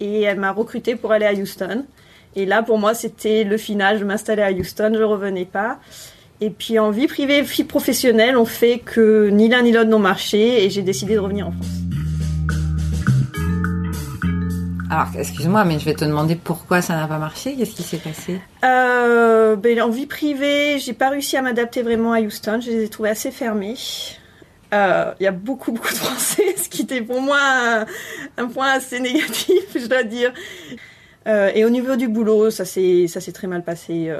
et 0.00 0.22
elle 0.22 0.38
m'a 0.38 0.50
recruté 0.50 0.96
pour 0.96 1.12
aller 1.12 1.26
à 1.26 1.32
Houston. 1.32 1.86
Et 2.34 2.44
là, 2.44 2.62
pour 2.62 2.78
moi, 2.78 2.92
c'était 2.92 3.44
le 3.44 3.56
final. 3.56 3.98
Je 3.98 4.04
m'installais 4.04 4.42
à 4.42 4.50
Houston, 4.50 4.92
je 4.94 5.02
revenais 5.02 5.44
pas. 5.44 5.78
Et 6.42 6.48
puis 6.48 6.78
en 6.78 6.90
vie 6.90 7.06
privée, 7.06 7.42
vie 7.42 7.64
professionnelle, 7.64 8.36
on 8.36 8.46
fait 8.46 8.78
que 8.78 9.28
ni 9.28 9.48
l'un 9.48 9.60
ni 9.60 9.72
l'autre 9.72 9.90
n'ont 9.90 9.98
marché 9.98 10.64
et 10.64 10.70
j'ai 10.70 10.80
décidé 10.80 11.14
de 11.14 11.18
revenir 11.18 11.48
en 11.48 11.52
France. 11.52 11.66
Alors, 14.90 15.06
excuse-moi, 15.16 15.64
mais 15.66 15.78
je 15.78 15.84
vais 15.84 15.94
te 15.94 16.04
demander 16.04 16.36
pourquoi 16.36 16.80
ça 16.80 16.96
n'a 16.96 17.06
pas 17.06 17.18
marché. 17.18 17.54
Qu'est-ce 17.56 17.76
qui 17.76 17.82
s'est 17.82 17.98
passé? 17.98 18.40
Euh, 18.64 19.54
ben, 19.54 19.82
En 19.82 19.90
vie 19.90 20.06
privée, 20.06 20.78
j'ai 20.78 20.94
pas 20.94 21.10
réussi 21.10 21.36
à 21.36 21.42
m'adapter 21.42 21.82
vraiment 21.82 22.12
à 22.12 22.20
Houston. 22.20 22.58
Je 22.60 22.70
les 22.70 22.84
ai 22.84 22.88
trouvés 22.88 23.10
assez 23.10 23.30
fermés. 23.30 23.76
Euh, 24.72 25.12
il 25.20 25.24
y 25.24 25.26
a 25.26 25.32
beaucoup, 25.32 25.72
beaucoup 25.72 25.92
de 25.92 25.98
Français, 25.98 26.54
ce 26.56 26.70
qui 26.70 26.82
était 26.82 27.02
pour 27.02 27.20
moi 27.20 27.38
un, 28.38 28.46
point 28.48 28.70
assez 28.70 28.98
négatif, 28.98 29.62
je 29.74 29.86
dois 29.86 30.04
dire. 30.04 30.32
Euh, 31.28 31.50
et 31.54 31.66
au 31.66 31.70
niveau 31.70 31.96
du 31.96 32.08
boulot, 32.08 32.50
ça 32.50 32.64
s'est, 32.64 33.06
ça 33.08 33.20
s'est 33.20 33.32
très 33.32 33.46
mal 33.46 33.62
passé. 33.62 34.10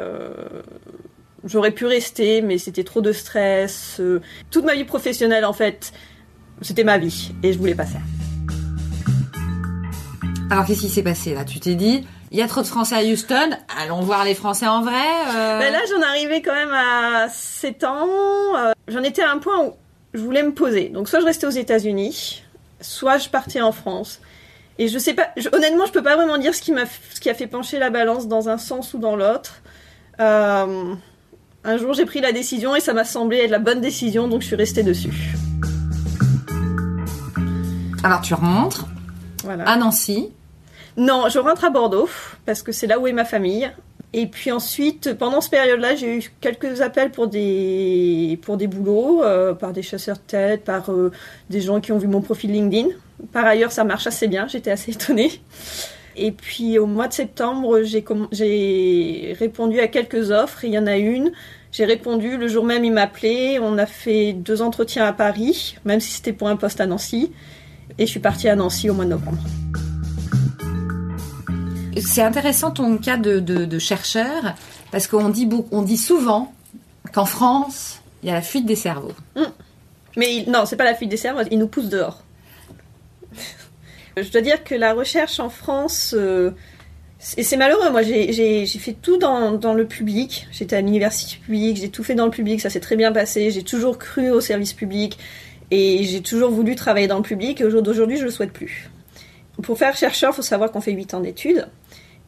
J'aurais 1.44 1.70
pu 1.70 1.86
rester, 1.86 2.42
mais 2.42 2.58
c'était 2.58 2.84
trop 2.84 3.00
de 3.00 3.12
stress. 3.12 3.96
Euh, 4.00 4.20
toute 4.50 4.64
ma 4.64 4.74
vie 4.74 4.84
professionnelle, 4.84 5.44
en 5.44 5.52
fait, 5.52 5.92
c'était 6.60 6.84
ma 6.84 6.98
vie 6.98 7.32
et 7.42 7.52
je 7.52 7.58
voulais 7.58 7.74
pas 7.74 7.86
ça. 7.86 7.98
Alors, 10.50 10.66
qu'est-ce 10.66 10.80
qui 10.80 10.88
s'est 10.88 11.02
passé 11.02 11.32
là? 11.34 11.44
Tu 11.44 11.60
t'es 11.60 11.76
dit, 11.76 12.04
il 12.30 12.38
y 12.38 12.42
a 12.42 12.48
trop 12.48 12.60
de 12.60 12.66
Français 12.66 12.96
à 12.96 13.02
Houston, 13.02 13.50
allons 13.80 14.00
voir 14.00 14.24
les 14.24 14.34
Français 14.34 14.66
en 14.66 14.82
vrai 14.82 14.94
euh... 15.34 15.58
ben 15.58 15.72
Là, 15.72 15.80
j'en 15.88 16.02
arrivais 16.02 16.42
quand 16.42 16.54
même 16.54 16.72
à 16.72 17.28
7 17.28 17.84
ans. 17.84 18.08
Euh, 18.56 18.72
j'en 18.88 19.02
étais 19.02 19.22
à 19.22 19.30
un 19.30 19.38
point 19.38 19.64
où 19.64 19.72
je 20.12 20.20
voulais 20.20 20.42
me 20.42 20.52
poser. 20.52 20.88
Donc, 20.88 21.08
soit 21.08 21.20
je 21.20 21.24
restais 21.24 21.46
aux 21.46 21.50
États-Unis, 21.50 22.42
soit 22.80 23.18
je 23.18 23.28
partais 23.28 23.60
en 23.60 23.72
France. 23.72 24.20
Et 24.78 24.88
je 24.88 24.98
sais 24.98 25.14
pas, 25.14 25.30
honnêtement, 25.52 25.86
je 25.86 25.92
peux 25.92 26.02
pas 26.02 26.16
vraiment 26.16 26.38
dire 26.38 26.54
ce 26.54 26.62
qui, 26.62 26.72
m'a, 26.72 26.84
ce 26.86 27.20
qui 27.20 27.30
a 27.30 27.34
fait 27.34 27.46
pencher 27.46 27.78
la 27.78 27.90
balance 27.90 28.28
dans 28.28 28.48
un 28.48 28.58
sens 28.58 28.94
ou 28.94 28.98
dans 28.98 29.16
l'autre. 29.16 29.62
Euh, 30.20 30.94
un 31.64 31.76
jour, 31.76 31.92
j'ai 31.92 32.06
pris 32.06 32.20
la 32.20 32.32
décision 32.32 32.74
et 32.74 32.80
ça 32.80 32.94
m'a 32.94 33.04
semblé 33.04 33.38
être 33.38 33.50
la 33.50 33.58
bonne 33.58 33.80
décision, 33.80 34.28
donc 34.28 34.42
je 34.42 34.46
suis 34.46 34.56
restée 34.56 34.82
dessus. 34.82 35.34
Alors, 38.02 38.22
tu 38.22 38.32
rentres 38.32 38.86
à 39.46 39.76
Nancy 39.76 40.30
Non, 40.96 41.28
je 41.28 41.38
rentre 41.38 41.64
à 41.64 41.70
Bordeaux, 41.70 42.08
parce 42.46 42.62
que 42.62 42.72
c'est 42.72 42.86
là 42.86 42.98
où 42.98 43.06
est 43.06 43.12
ma 43.12 43.26
famille. 43.26 43.70
Et 44.12 44.26
puis 44.26 44.50
ensuite, 44.50 45.14
pendant 45.14 45.40
cette 45.40 45.52
période-là, 45.52 45.94
j'ai 45.94 46.18
eu 46.18 46.32
quelques 46.40 46.80
appels 46.80 47.10
pour 47.10 47.28
des, 47.28 48.40
pour 48.42 48.56
des 48.56 48.66
boulots, 48.66 49.22
euh, 49.22 49.54
par 49.54 49.72
des 49.72 49.82
chasseurs 49.82 50.16
de 50.16 50.22
tête, 50.22 50.64
par 50.64 50.90
euh, 50.90 51.12
des 51.48 51.60
gens 51.60 51.80
qui 51.80 51.92
ont 51.92 51.98
vu 51.98 52.08
mon 52.08 52.20
profil 52.20 52.50
LinkedIn. 52.52 52.88
Par 53.32 53.44
ailleurs, 53.44 53.70
ça 53.70 53.84
marche 53.84 54.06
assez 54.06 54.26
bien, 54.26 54.48
j'étais 54.48 54.70
assez 54.70 54.92
étonnée. 54.92 55.40
Et 56.22 56.32
puis 56.32 56.78
au 56.78 56.84
mois 56.84 57.08
de 57.08 57.14
septembre, 57.14 57.80
j'ai 57.82 59.34
répondu 59.38 59.80
à 59.80 59.88
quelques 59.88 60.30
offres. 60.30 60.64
Il 60.64 60.70
y 60.70 60.78
en 60.78 60.86
a 60.86 60.98
une. 60.98 61.32
J'ai 61.72 61.86
répondu. 61.86 62.36
Le 62.36 62.46
jour 62.46 62.62
même, 62.62 62.84
il 62.84 62.92
m'a 62.92 63.02
appelé. 63.02 63.58
On 63.58 63.78
a 63.78 63.86
fait 63.86 64.34
deux 64.34 64.60
entretiens 64.60 65.06
à 65.06 65.14
Paris, 65.14 65.76
même 65.86 65.98
si 65.98 66.12
c'était 66.12 66.34
pour 66.34 66.48
un 66.48 66.56
poste 66.56 66.78
à 66.78 66.86
Nancy. 66.86 67.32
Et 67.98 68.04
je 68.04 68.10
suis 68.10 68.20
partie 68.20 68.50
à 68.50 68.54
Nancy 68.54 68.90
au 68.90 68.94
mois 68.94 69.06
de 69.06 69.10
novembre. 69.10 69.38
C'est 71.96 72.22
intéressant 72.22 72.70
ton 72.70 72.98
cas 72.98 73.16
de, 73.16 73.78
chercheur, 73.78 74.54
parce 74.92 75.06
qu'on 75.06 75.30
dit, 75.30 75.48
on 75.70 75.80
dit 75.80 75.96
souvent 75.96 76.52
qu'en 77.14 77.24
France, 77.24 78.02
il 78.22 78.28
y 78.28 78.32
a 78.32 78.34
la 78.34 78.42
fuite 78.42 78.66
des 78.66 78.76
cerveaux. 78.76 79.14
Hum. 79.36 79.46
Mais 80.18 80.44
non, 80.46 80.66
c'est 80.66 80.76
pas 80.76 80.84
la 80.84 80.94
fuite 80.94 81.08
des 81.08 81.16
cerveaux, 81.16 81.40
ils 81.50 81.58
nous 81.58 81.68
poussent 81.68 81.88
dehors. 81.88 82.22
Je 84.22 84.30
dois 84.30 84.40
dire 84.40 84.64
que 84.64 84.74
la 84.74 84.92
recherche 84.92 85.40
en 85.40 85.50
France, 85.50 86.14
euh, 86.16 86.50
c'est 87.18 87.56
malheureux, 87.56 87.90
moi 87.90 88.02
j'ai 88.02 88.66
fait 88.66 88.94
tout 88.94 89.18
dans, 89.18 89.74
le 89.74 89.86
public, 89.86 90.48
j'étais 90.52 90.76
à 90.76 90.80
l'université 90.80 91.36
publique, 91.36 91.76
j'ai 91.76 91.90
tout 91.90 92.02
fait 92.02 92.14
dans 92.14 92.24
le 92.24 92.30
public, 92.30 92.60
ça 92.60 92.70
s'est 92.70 92.80
très 92.80 92.96
bien 92.96 93.12
passé, 93.12 93.50
j'ai 93.50 93.62
toujours 93.62 93.98
cru 93.98 94.30
au 94.30 94.40
service 94.40 94.72
public 94.72 95.18
et 95.70 96.02
j'ai 96.04 96.22
toujours 96.22 96.50
voulu 96.50 96.74
travailler 96.76 97.08
dans 97.08 97.18
le 97.18 97.22
public 97.22 97.60
et 97.60 97.64
au 97.64 97.70
jour 97.70 97.84
je 97.92 98.02
ne 98.02 98.22
le 98.22 98.30
souhaite 98.30 98.52
plus. 98.52 98.90
Pour 99.62 99.76
faire 99.76 99.96
chercheur, 99.96 100.30
il 100.32 100.36
faut 100.36 100.42
savoir 100.42 100.72
qu'on 100.72 100.80
fait 100.80 100.92
8 100.92 101.12
ans 101.12 101.20
d'études 101.20 101.68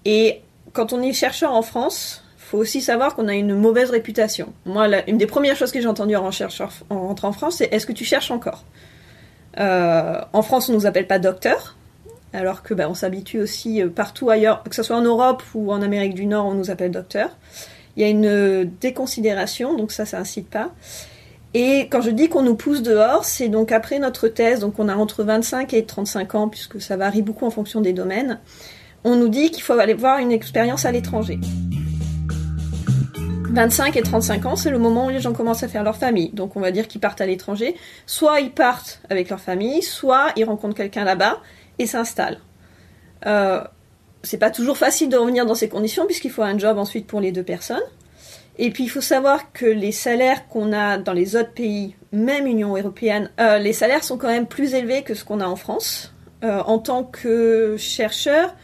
et 0.04 0.40
quand 0.74 0.92
on 0.92 1.00
est 1.00 1.14
chercheur 1.14 1.52
en 1.52 1.62
France, 1.62 2.22
il 2.36 2.42
faut 2.42 2.58
aussi 2.58 2.82
savoir 2.82 3.14
qu'on 3.14 3.28
a 3.28 3.34
une 3.34 3.54
mauvaise 3.54 3.90
réputation. 3.90 4.52
Moi, 4.66 4.88
une 5.08 5.16
des 5.16 5.26
premières 5.26 5.56
choses 5.56 5.72
que 5.72 5.80
j'ai 5.80 5.88
entendues 5.88 6.16
en, 6.16 6.30
chercheur, 6.30 6.70
en 6.90 7.08
rentrant 7.08 7.28
en 7.28 7.32
France, 7.32 7.56
c'est 7.56 7.72
est-ce 7.72 7.86
que 7.86 7.92
tu 7.92 8.04
cherches 8.04 8.30
encore? 8.30 8.64
Euh, 9.58 10.20
en 10.34 10.42
France, 10.42 10.68
on 10.68 10.74
nous 10.74 10.84
appelle 10.84 11.06
pas 11.06 11.18
docteur, 11.18 11.76
alors 12.32 12.62
que 12.62 12.74
ben, 12.74 12.88
on 12.88 12.94
s'habitue 12.94 13.40
aussi 13.40 13.82
euh, 13.82 13.88
partout 13.88 14.30
ailleurs, 14.30 14.62
que 14.62 14.74
ce 14.74 14.82
soit 14.82 14.96
en 14.96 15.02
Europe 15.02 15.42
ou 15.54 15.72
en 15.72 15.82
Amérique 15.82 16.14
du 16.14 16.26
Nord, 16.26 16.46
on 16.46 16.54
nous 16.54 16.70
appelle 16.70 16.90
docteur. 16.90 17.30
Il 17.96 18.02
y 18.02 18.06
a 18.06 18.08
une 18.08 18.26
euh, 18.26 18.64
déconsidération, 18.80 19.76
donc 19.76 19.92
ça, 19.92 20.06
ça 20.06 20.18
incite 20.18 20.48
pas. 20.48 20.70
Et 21.54 21.88
quand 21.90 22.00
je 22.00 22.10
dis 22.10 22.28
qu'on 22.30 22.42
nous 22.42 22.54
pousse 22.54 22.82
dehors, 22.82 23.24
c'est 23.24 23.48
donc 23.48 23.72
après 23.72 23.98
notre 23.98 24.28
thèse, 24.28 24.60
donc 24.60 24.78
on 24.78 24.88
a 24.88 24.96
entre 24.96 25.22
25 25.22 25.74
et 25.74 25.84
35 25.84 26.34
ans, 26.34 26.48
puisque 26.48 26.80
ça 26.80 26.96
varie 26.96 27.20
beaucoup 27.20 27.44
en 27.44 27.50
fonction 27.50 27.82
des 27.82 27.92
domaines, 27.92 28.40
on 29.04 29.16
nous 29.16 29.28
dit 29.28 29.50
qu'il 29.50 29.62
faut 29.62 29.74
aller 29.74 29.94
voir 29.94 30.18
une 30.18 30.32
expérience 30.32 30.86
à 30.86 30.92
l'étranger. 30.92 31.38
25 33.50 33.96
et 33.96 34.02
35 34.02 34.46
ans, 34.46 34.56
c'est 34.56 34.70
le 34.70 34.78
moment 34.78 35.06
où 35.06 35.10
les 35.10 35.20
gens 35.20 35.34
commencent 35.34 35.62
à 35.62 35.68
faire 35.68 35.84
leur 35.84 35.96
famille. 35.96 36.30
Donc 36.30 36.56
on 36.56 36.60
va 36.60 36.70
dire 36.70 36.88
qu'ils 36.88 37.02
partent 37.02 37.20
à 37.20 37.26
l'étranger. 37.26 37.76
Soit 38.06 38.40
ils 38.40 38.50
partent 38.50 39.02
avec 39.10 39.28
leur 39.28 39.40
famille, 39.40 39.82
soit 39.82 40.28
ils 40.36 40.44
rencontrent 40.44 40.74
quelqu'un 40.74 41.04
là-bas 41.04 41.38
et 41.82 41.86
s'installent. 41.86 42.38
Euh, 43.26 43.62
c'est 44.22 44.38
pas 44.38 44.50
toujours 44.50 44.76
facile 44.76 45.08
de 45.08 45.16
revenir 45.16 45.46
dans 45.46 45.54
ces 45.54 45.68
conditions 45.68 46.06
puisqu'il 46.06 46.30
faut 46.30 46.42
un 46.42 46.58
job 46.58 46.78
ensuite 46.78 47.06
pour 47.06 47.20
les 47.20 47.32
deux 47.32 47.42
personnes. 47.42 47.82
Et 48.58 48.70
puis 48.70 48.84
il 48.84 48.88
faut 48.88 49.00
savoir 49.00 49.52
que 49.52 49.66
les 49.66 49.92
salaires 49.92 50.48
qu'on 50.48 50.72
a 50.72 50.98
dans 50.98 51.12
les 51.12 51.36
autres 51.36 51.52
pays, 51.52 51.94
même 52.12 52.46
Union 52.46 52.76
européenne, 52.76 53.30
euh, 53.40 53.58
les 53.58 53.72
salaires 53.72 54.04
sont 54.04 54.18
quand 54.18 54.28
même 54.28 54.46
plus 54.46 54.74
élevés 54.74 55.02
que 55.02 55.14
ce 55.14 55.24
qu'on 55.24 55.40
a 55.40 55.46
en 55.46 55.56
France. 55.56 56.12
Euh, 56.44 56.60
en 56.60 56.78
tant 56.78 57.04
que 57.04 57.76
chercheur, 57.78 58.54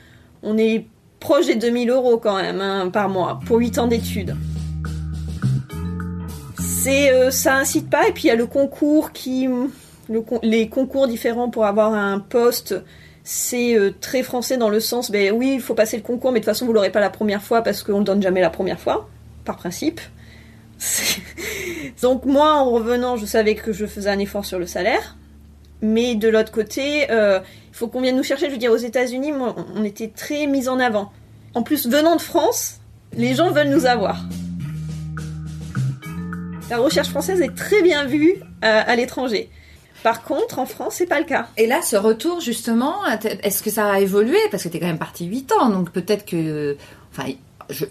on 0.43 0.59
est 0.59 0.87
proche 1.21 1.47
des 1.47 1.57
2000 1.57 1.91
euros 1.91 2.19
quand 2.19 2.37
même 2.37 2.61
hein, 2.61 2.91
par 2.91 3.09
mois 3.09 3.41
pour 3.47 3.59
8 3.59 3.79
ans 3.79 3.87
d'études 3.87 4.37
c'est 6.89 7.13
euh, 7.13 7.31
ça 7.31 7.57
incite 7.57 7.91
pas 7.91 8.09
et 8.09 8.13
puis 8.13 8.25
il 8.25 8.27
y 8.29 8.31
a 8.31 8.37
le 8.37 8.47
concours 8.47 9.13
qui 9.13 9.49
les 10.43 10.69
concours 10.69 11.07
différents 11.07 11.51
pour 11.51 11.67
avoir 11.67 11.93
un 11.93 12.19
poste 12.19 12.75
c'est 13.31 13.79
euh, 13.79 13.91
très 14.01 14.23
français 14.23 14.57
dans 14.57 14.71
le 14.71 14.81
sens, 14.81 15.11
ben 15.11 15.35
oui, 15.35 15.53
il 15.57 15.61
faut 15.61 15.75
passer 15.75 15.99
le 15.99 16.03
concours, 16.03 16.33
mais 16.33 16.41
de 16.41 16.45
toute 16.47 16.51
façon, 16.55 16.65
vous 16.65 16.73
l'aurez 16.73 16.89
pas 16.89 16.99
la 16.99 17.11
première 17.11 17.43
fois 17.43 17.61
parce 17.61 17.83
qu'on 17.83 17.99
le 17.99 18.05
donne 18.05 18.23
jamais 18.23 18.41
la 18.41 18.49
première 18.49 18.81
fois, 18.81 19.07
par 19.45 19.59
principe. 19.59 20.01
Donc 22.01 22.25
moi, 22.25 22.55
en 22.55 22.71
revenant, 22.71 23.19
je 23.19 23.27
savais 23.27 23.55
que 23.55 23.71
je 23.75 23.85
faisais 23.85 24.09
un 24.09 24.19
effort 24.19 24.47
sur 24.47 24.59
le 24.59 24.67
salaire. 24.67 25.19
Mais 25.83 26.15
de 26.15 26.27
l'autre 26.27 26.51
côté, 26.51 27.11
euh, 27.11 27.41
il 27.71 27.77
faut 27.77 27.89
qu'on 27.89 28.01
vienne 28.01 28.17
nous 28.17 28.23
chercher. 28.23 28.47
Je 28.47 28.53
veux 28.53 28.57
dire, 28.57 28.73
aux 28.73 28.79
États-Unis, 28.79 29.35
on 29.77 29.85
était 29.85 30.09
très 30.09 30.47
mis 30.47 30.67
en 30.67 30.81
avant. 30.81 31.13
En 31.53 31.63
plus, 31.63 31.87
venant 31.87 32.17
de 32.17 32.23
France, 32.23 32.81
les 33.13 33.35
gens 33.35 33.51
veulent 33.51 33.69
nous 33.69 33.85
avoir. 33.85 34.25
La 36.71 36.79
recherche 36.79 37.09
française 37.09 37.43
est 37.43 37.55
très 37.55 37.83
bien 37.83 38.07
vue 38.07 38.37
euh, 38.65 38.83
à 38.87 38.97
l'étranger. 38.97 39.51
Par 40.03 40.23
contre, 40.23 40.59
en 40.59 40.67
France, 40.67 40.95
c'est 40.99 41.07
pas 41.07 41.19
le 41.19 41.27
cas. 41.27 41.49
Et 41.57 41.67
là, 41.67 41.83
ce 41.83 41.97
retour, 41.97 42.41
justement, 42.41 42.95
est-ce 43.43 43.63
que 43.63 43.71
ça 43.71 43.91
a 43.93 44.01
évolué? 44.01 44.39
Parce 44.51 44.63
que 44.63 44.69
t'es 44.69 44.79
quand 44.79 44.87
même 44.87 44.99
parti 44.99 45.25
8 45.27 45.53
ans, 45.53 45.69
donc 45.71 45.91
peut-être 45.91 46.25
que... 46.25 46.77
Enfin, 47.13 47.31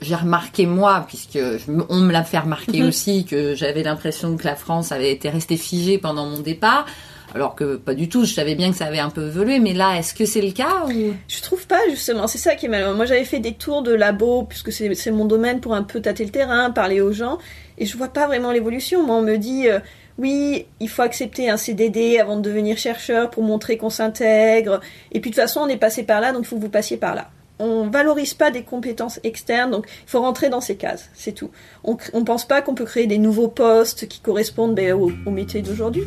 j'ai 0.01 0.15
remarqué, 0.15 0.65
moi, 0.65 1.05
puisque 1.07 1.33
je 1.37 1.59
on 1.89 1.97
me 1.99 2.11
l'a 2.11 2.23
fait 2.23 2.39
remarquer 2.39 2.81
Mhm. 2.81 2.87
aussi, 2.87 3.25
que 3.25 3.53
j'avais 3.53 3.83
l'impression 3.83 4.35
que 4.35 4.43
la 4.45 4.55
France 4.55 4.91
avait 4.91 5.11
été 5.11 5.29
restée 5.29 5.57
figée 5.57 5.99
pendant 5.99 6.25
mon 6.25 6.39
départ, 6.39 6.87
alors 7.35 7.53
que 7.55 7.75
pas 7.75 7.93
du 7.93 8.09
tout, 8.09 8.25
je 8.25 8.33
savais 8.33 8.55
bien 8.55 8.71
que 8.71 8.77
ça 8.77 8.85
avait 8.85 8.97
un 8.97 9.11
peu 9.11 9.27
évolué, 9.27 9.59
mais 9.59 9.73
là, 9.73 9.95
est-ce 9.99 10.15
que 10.15 10.25
c'est 10.25 10.41
le 10.41 10.51
cas 10.51 10.85
ou... 10.87 11.13
Je 11.27 11.41
trouve 11.43 11.67
pas 11.67 11.77
justement, 11.91 12.25
c'est 12.25 12.39
ça 12.39 12.55
qui 12.55 12.65
est 12.65 12.69
malheureux. 12.69 12.95
Moi 12.95 13.05
j'avais 13.05 13.25
fait 13.25 13.39
des 13.39 13.53
tours 13.53 13.83
de 13.83 13.93
labo, 13.93 14.43
puisque 14.43 14.71
c'est 14.71 14.95
c'est 14.95 15.11
mon 15.11 15.25
domaine 15.25 15.59
pour 15.59 15.75
un 15.75 15.83
peu 15.83 16.01
tâter 16.01 16.23
le 16.25 16.31
terrain, 16.31 16.71
parler 16.71 16.99
aux 17.01 17.11
gens, 17.11 17.37
et 17.77 17.85
je 17.85 17.95
vois 17.97 18.07
pas 18.07 18.25
vraiment 18.25 18.51
l'évolution. 18.51 19.05
Moi 19.05 19.17
on 19.17 19.21
me 19.21 19.35
dit, 19.37 19.67
euh, 19.69 19.79
oui, 20.17 20.65
il 20.79 20.89
faut 20.89 21.03
accepter 21.03 21.49
un 21.49 21.57
CDD 21.57 22.17
avant 22.17 22.37
de 22.37 22.41
devenir 22.41 22.77
chercheur 22.77 23.29
pour 23.29 23.43
montrer 23.43 23.77
qu'on 23.77 23.89
s'intègre, 23.89 24.81
et 25.11 25.19
puis 25.19 25.29
de 25.29 25.35
toute 25.35 25.43
façon 25.43 25.61
on 25.61 25.67
est 25.67 25.77
passé 25.77 26.03
par 26.03 26.21
là, 26.21 26.31
donc 26.31 26.43
il 26.43 26.47
faut 26.47 26.55
que 26.55 26.61
vous 26.61 26.69
passiez 26.69 26.97
par 26.97 27.15
là. 27.15 27.29
On 27.59 27.87
valorise 27.89 28.33
pas 28.33 28.51
des 28.51 28.63
compétences 28.63 29.19
externes, 29.23 29.71
donc 29.71 29.87
il 29.87 30.09
faut 30.09 30.21
rentrer 30.21 30.49
dans 30.49 30.61
ces 30.61 30.75
cases, 30.75 31.09
c'est 31.13 31.33
tout. 31.33 31.51
On, 31.83 31.97
on 32.13 32.23
pense 32.23 32.47
pas 32.47 32.61
qu'on 32.61 32.75
peut 32.75 32.85
créer 32.85 33.07
des 33.07 33.17
nouveaux 33.17 33.47
postes 33.47 34.07
qui 34.07 34.19
correspondent 34.19 34.75
ben, 34.75 34.93
au, 34.93 35.31
métier 35.31 35.61
d'aujourd'hui. 35.61 36.03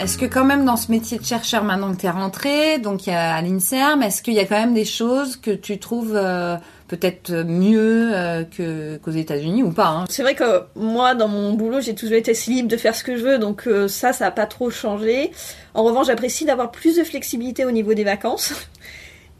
Est-ce 0.00 0.18
que 0.18 0.26
quand 0.26 0.44
même 0.44 0.64
dans 0.64 0.76
ce 0.76 0.90
métier 0.90 1.18
de 1.18 1.24
chercheur, 1.24 1.64
maintenant 1.64 1.94
que 1.94 2.00
tu 2.00 2.06
es 2.06 2.10
rentré, 2.10 2.78
donc 2.78 3.08
à 3.08 3.40
l'INSERM, 3.40 4.02
est-ce 4.02 4.20
qu'il 4.20 4.34
y 4.34 4.40
a 4.40 4.44
quand 4.44 4.58
même 4.58 4.74
des 4.74 4.84
choses 4.84 5.36
que 5.36 5.52
tu 5.52 5.78
trouves 5.78 6.14
euh, 6.14 6.56
peut-être 6.88 7.32
mieux 7.44 8.14
euh, 8.14 8.44
que, 8.44 8.96
qu'aux 8.98 9.10
États-Unis 9.10 9.62
ou 9.62 9.72
pas 9.72 9.88
hein 9.88 10.04
C'est 10.08 10.22
vrai 10.22 10.34
que 10.34 10.62
moi, 10.74 11.14
dans 11.14 11.28
mon 11.28 11.52
boulot, 11.54 11.80
j'ai 11.80 11.94
toujours 11.94 12.16
été 12.16 12.34
si 12.34 12.50
libre 12.50 12.68
de 12.68 12.76
faire 12.76 12.94
ce 12.94 13.02
que 13.02 13.16
je 13.16 13.22
veux, 13.22 13.38
donc 13.38 13.66
euh, 13.66 13.88
ça, 13.88 14.12
ça 14.12 14.26
n'a 14.26 14.30
pas 14.30 14.46
trop 14.46 14.70
changé. 14.70 15.32
En 15.74 15.82
revanche, 15.82 16.06
j'apprécie 16.06 16.44
d'avoir 16.44 16.70
plus 16.70 16.96
de 16.96 17.04
flexibilité 17.04 17.64
au 17.64 17.70
niveau 17.70 17.94
des 17.94 18.04
vacances. 18.04 18.52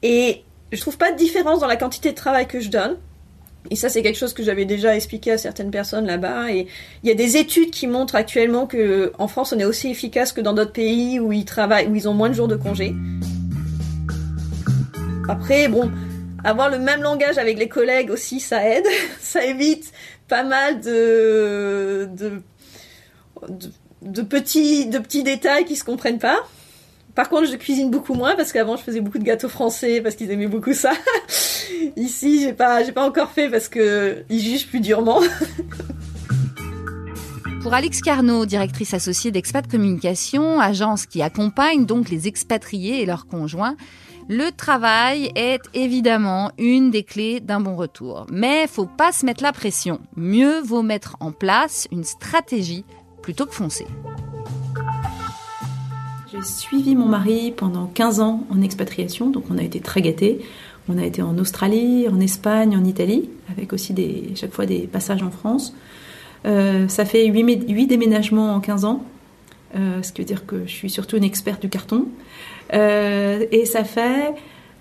Et 0.02 0.42
je 0.72 0.80
trouve 0.80 0.98
pas 0.98 1.12
de 1.12 1.16
différence 1.16 1.60
dans 1.60 1.66
la 1.66 1.76
quantité 1.76 2.10
de 2.10 2.16
travail 2.16 2.46
que 2.46 2.60
je 2.60 2.68
donne. 2.68 2.96
Et 3.70 3.76
ça, 3.76 3.88
c'est 3.88 4.02
quelque 4.02 4.18
chose 4.18 4.32
que 4.32 4.42
j'avais 4.42 4.64
déjà 4.64 4.94
expliqué 4.94 5.32
à 5.32 5.38
certaines 5.38 5.70
personnes 5.70 6.06
là-bas. 6.06 6.52
Et 6.52 6.68
il 7.02 7.08
y 7.08 7.12
a 7.12 7.14
des 7.14 7.36
études 7.36 7.70
qui 7.70 7.86
montrent 7.86 8.14
actuellement 8.14 8.66
que 8.66 9.12
en 9.18 9.26
France, 9.26 9.52
on 9.52 9.58
est 9.58 9.64
aussi 9.64 9.90
efficace 9.90 10.32
que 10.32 10.40
dans 10.40 10.52
d'autres 10.52 10.72
pays 10.72 11.18
où 11.18 11.32
ils 11.32 11.44
travaillent, 11.44 11.88
où 11.88 11.94
ils 11.94 12.08
ont 12.08 12.14
moins 12.14 12.28
de 12.28 12.34
jours 12.34 12.48
de 12.48 12.56
congé. 12.56 12.94
Après, 15.28 15.66
bon, 15.66 15.90
avoir 16.46 16.70
le 16.70 16.78
même 16.78 17.02
langage 17.02 17.36
avec 17.38 17.58
les 17.58 17.68
collègues 17.68 18.10
aussi, 18.10 18.40
ça 18.40 18.66
aide. 18.66 18.86
ça 19.20 19.44
évite 19.44 19.92
pas 20.28 20.44
mal 20.44 20.80
de, 20.80 22.08
de, 24.02 24.22
petits, 24.22 24.86
de 24.86 24.98
petits 24.98 25.22
détails 25.22 25.64
qui 25.64 25.76
se 25.76 25.84
comprennent 25.84 26.18
pas. 26.18 26.38
Par 27.14 27.28
contre, 27.28 27.46
je 27.50 27.56
cuisine 27.56 27.90
beaucoup 27.90 28.14
moins 28.14 28.36
parce 28.36 28.52
qu'avant 28.52 28.76
je 28.76 28.82
faisais 28.82 29.00
beaucoup 29.00 29.18
de 29.18 29.24
gâteaux 29.24 29.48
français 29.48 30.00
parce 30.00 30.14
qu'ils 30.14 30.30
aimaient 30.30 30.46
beaucoup 30.46 30.74
ça. 30.74 30.92
Ici, 31.96 32.42
j'ai 32.42 32.52
pas, 32.52 32.84
pas 32.92 33.06
encore 33.06 33.30
fait 33.30 33.48
parce 33.48 33.68
que 33.68 34.24
ils 34.28 34.40
jugent 34.40 34.68
plus 34.68 34.80
durement. 34.80 35.20
Pour 37.62 37.74
Alix 37.74 38.00
Carnot, 38.00 38.46
directrice 38.46 38.94
associée 38.94 39.32
d'Expat 39.32 39.66
Communication, 39.66 40.60
agence 40.60 41.06
qui 41.06 41.20
accompagne 41.20 41.84
donc 41.84 42.10
les 42.10 42.28
expatriés 42.28 43.02
et 43.02 43.06
leurs 43.06 43.26
conjoints, 43.26 43.76
le 44.28 44.50
travail 44.50 45.30
est 45.36 45.60
évidemment 45.72 46.50
une 46.58 46.90
des 46.90 47.04
clés 47.04 47.38
d'un 47.38 47.60
bon 47.60 47.76
retour. 47.76 48.26
Mais 48.30 48.66
faut 48.66 48.86
pas 48.86 49.12
se 49.12 49.24
mettre 49.24 49.42
la 49.42 49.52
pression. 49.52 50.00
Mieux 50.16 50.60
vaut 50.62 50.82
mettre 50.82 51.16
en 51.20 51.30
place 51.30 51.86
une 51.92 52.02
stratégie 52.02 52.84
plutôt 53.22 53.46
que 53.46 53.54
foncer. 53.54 53.86
J'ai 56.32 56.42
suivi 56.42 56.96
mon 56.96 57.06
mari 57.06 57.52
pendant 57.56 57.86
15 57.86 58.20
ans 58.20 58.44
en 58.50 58.62
expatriation, 58.62 59.30
donc 59.30 59.44
on 59.48 59.58
a 59.58 59.62
été 59.62 59.78
très 59.80 60.02
gâtés. 60.02 60.40
On 60.88 60.98
a 60.98 61.04
été 61.04 61.22
en 61.22 61.38
Australie, 61.38 62.06
en 62.08 62.20
Espagne, 62.20 62.76
en 62.76 62.84
Italie, 62.84 63.30
avec 63.50 63.72
aussi 63.72 63.94
chaque 64.34 64.52
fois 64.52 64.66
des 64.66 64.88
passages 64.88 65.22
en 65.22 65.30
France. 65.30 65.72
Euh, 66.46 66.88
ça 66.88 67.04
fait 67.04 67.26
8, 67.26 67.86
déménagements 67.86 68.54
en 68.54 68.60
15 68.60 68.84
ans, 68.84 69.04
euh, 69.76 70.02
ce 70.02 70.12
qui 70.12 70.22
veut 70.22 70.26
dire 70.26 70.46
que 70.46 70.66
je 70.66 70.72
suis 70.72 70.90
surtout 70.90 71.16
une 71.16 71.24
experte 71.24 71.62
du 71.62 71.68
carton. 71.68 72.06
Euh, 72.72 73.44
et 73.52 73.64
ça 73.64 73.84
fait 73.84 74.34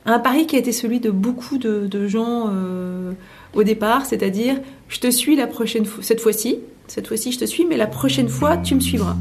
un 0.05 0.19
pari 0.19 0.47
qui 0.47 0.55
a 0.55 0.59
été 0.59 0.71
celui 0.71 0.99
de 0.99 1.11
beaucoup 1.11 1.57
de, 1.57 2.07
gens 2.07 2.49
euh, 2.49 3.11
au 3.53 3.63
départ, 3.63 4.05
c'est-à-dire 4.05 4.57
je 4.87 4.99
te 4.99 5.09
suis 5.09 5.35
la 5.35 5.47
prochaine 5.47 5.85
fois, 5.85 6.03
cette 6.03 6.21
fois-ci, 6.21 6.59
cette 6.87 7.07
fois-ci 7.07 7.31
je 7.31 7.39
te 7.39 7.45
suis, 7.45 7.65
mais 7.65 7.77
la 7.77 7.87
prochaine 7.87 8.29
fois 8.29 8.57
tu 8.57 8.75
me 8.75 8.79
suivras. 8.79 9.15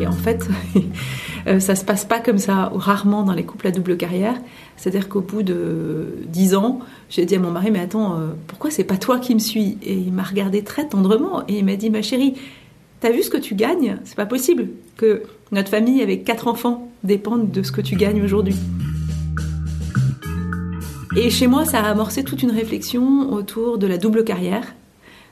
Et 0.00 0.06
en 0.06 0.12
fait, 0.12 0.48
euh, 1.46 1.60
ça 1.60 1.74
se 1.74 1.84
passe 1.84 2.06
pas 2.06 2.20
comme 2.20 2.38
ça, 2.38 2.72
rarement 2.74 3.22
dans 3.22 3.34
les 3.34 3.44
couples 3.44 3.66
à 3.66 3.70
double 3.70 3.96
carrière. 3.98 4.34
C'est-à-dire 4.76 5.08
qu'au 5.08 5.20
bout 5.20 5.42
de 5.42 6.14
dix 6.26 6.54
ans, 6.54 6.80
j'ai 7.10 7.26
dit 7.26 7.36
à 7.36 7.38
mon 7.38 7.50
mari, 7.50 7.70
mais 7.70 7.80
attends, 7.80 8.18
pourquoi 8.46 8.70
c'est 8.70 8.84
pas 8.84 8.96
toi 8.96 9.18
qui 9.18 9.34
me 9.34 9.38
suis? 9.38 9.76
Et 9.82 9.94
il 9.94 10.12
m'a 10.12 10.22
regardé 10.22 10.64
très 10.64 10.88
tendrement 10.88 11.42
et 11.46 11.58
il 11.58 11.64
m'a 11.64 11.76
dit, 11.76 11.90
ma 11.90 12.00
chérie, 12.02 12.34
t'as 13.00 13.10
vu 13.10 13.22
ce 13.22 13.30
que 13.30 13.36
tu 13.36 13.54
gagnes? 13.54 13.98
C'est 14.04 14.16
pas 14.16 14.26
possible 14.26 14.68
que 14.96 15.22
notre 15.52 15.68
famille 15.68 16.02
avec 16.02 16.24
quatre 16.24 16.48
enfants 16.48 16.90
dépende 17.04 17.50
de 17.50 17.62
ce 17.62 17.70
que 17.72 17.80
tu 17.80 17.94
gagnes 17.94 18.22
aujourd'hui. 18.22 18.56
Et 21.14 21.28
chez 21.28 21.46
moi, 21.46 21.66
ça 21.66 21.80
a 21.80 21.90
amorcé 21.90 22.24
toute 22.24 22.42
une 22.42 22.50
réflexion 22.50 23.30
autour 23.32 23.76
de 23.76 23.86
la 23.86 23.98
double 23.98 24.24
carrière, 24.24 24.74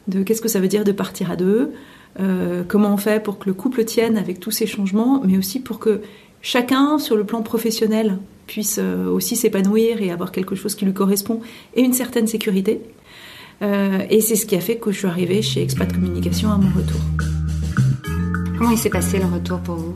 de 0.09 0.23
qu'est-ce 0.23 0.43
que 0.43 0.49
ça 0.49 0.61
veut 0.61 0.69
dire 0.69 0.85
de 0.85 0.93
partir 0.93 1.31
à 1.31 1.37
deux, 1.37 1.73
euh, 2.19 2.65
comment 2.67 2.93
on 2.93 2.97
fait 2.99 3.23
pour 3.23 3.39
que 3.39 3.47
le 3.47 3.55
couple 3.55 3.85
tienne 3.85 4.19
avec 4.19 4.41
tous 4.41 4.51
ces 4.51 4.67
changements, 4.67 5.23
mais 5.25 5.39
aussi 5.39 5.59
pour 5.59 5.79
que 5.79 6.03
chacun, 6.43 6.99
sur 6.99 7.17
le 7.17 7.25
plan 7.25 7.43
professionnel, 7.43 8.19
puisse 8.47 8.79
euh, 8.79 9.09
aussi 9.09 9.37
s'épanouir 9.37 10.03
et 10.03 10.11
avoir 10.11 10.33
quelque 10.33 10.55
chose 10.55 10.75
qui 10.75 10.85
lui 10.85 10.93
correspond 10.93 11.41
et 11.75 11.83
une 11.83 11.95
certaine 11.95 12.27
sécurité. 12.27 12.83
Euh, 13.63 14.01
et 14.11 14.21
c'est 14.21 14.37
ce 14.37 14.45
qui 14.45 14.57
a 14.57 14.61
fait 14.61 14.77
que 14.77 14.91
je 14.91 14.99
suis 14.99 15.07
arrivée 15.07 15.41
chez 15.41 15.63
Expat 15.63 15.91
Communication 15.93 16.51
à 16.51 16.59
mon 16.59 16.69
retour. 16.77 17.01
Comment 18.61 18.73
il 18.73 18.77
s'est 18.79 18.91
passé 18.91 19.19
le 19.19 19.25
retour 19.25 19.59
pour 19.61 19.77
vous? 19.77 19.95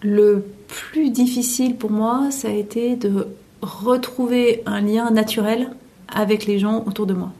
Le 0.00 0.42
plus 0.68 1.10
difficile 1.10 1.76
pour 1.76 1.90
moi, 1.90 2.30
ça 2.30 2.48
a 2.48 2.52
été 2.52 2.96
de 2.96 3.26
retrouver 3.60 4.62
un 4.64 4.80
lien 4.80 5.10
naturel 5.10 5.68
avec 6.08 6.46
les 6.46 6.58
gens 6.58 6.82
autour 6.86 7.04
de 7.06 7.12
moi. 7.12 7.30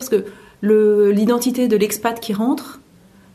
Parce 0.00 0.08
que 0.08 0.24
le- 0.60 1.12
l'identité 1.12 1.68
de 1.68 1.76
l'expat 1.76 2.18
qui 2.18 2.32
rentre, 2.32 2.80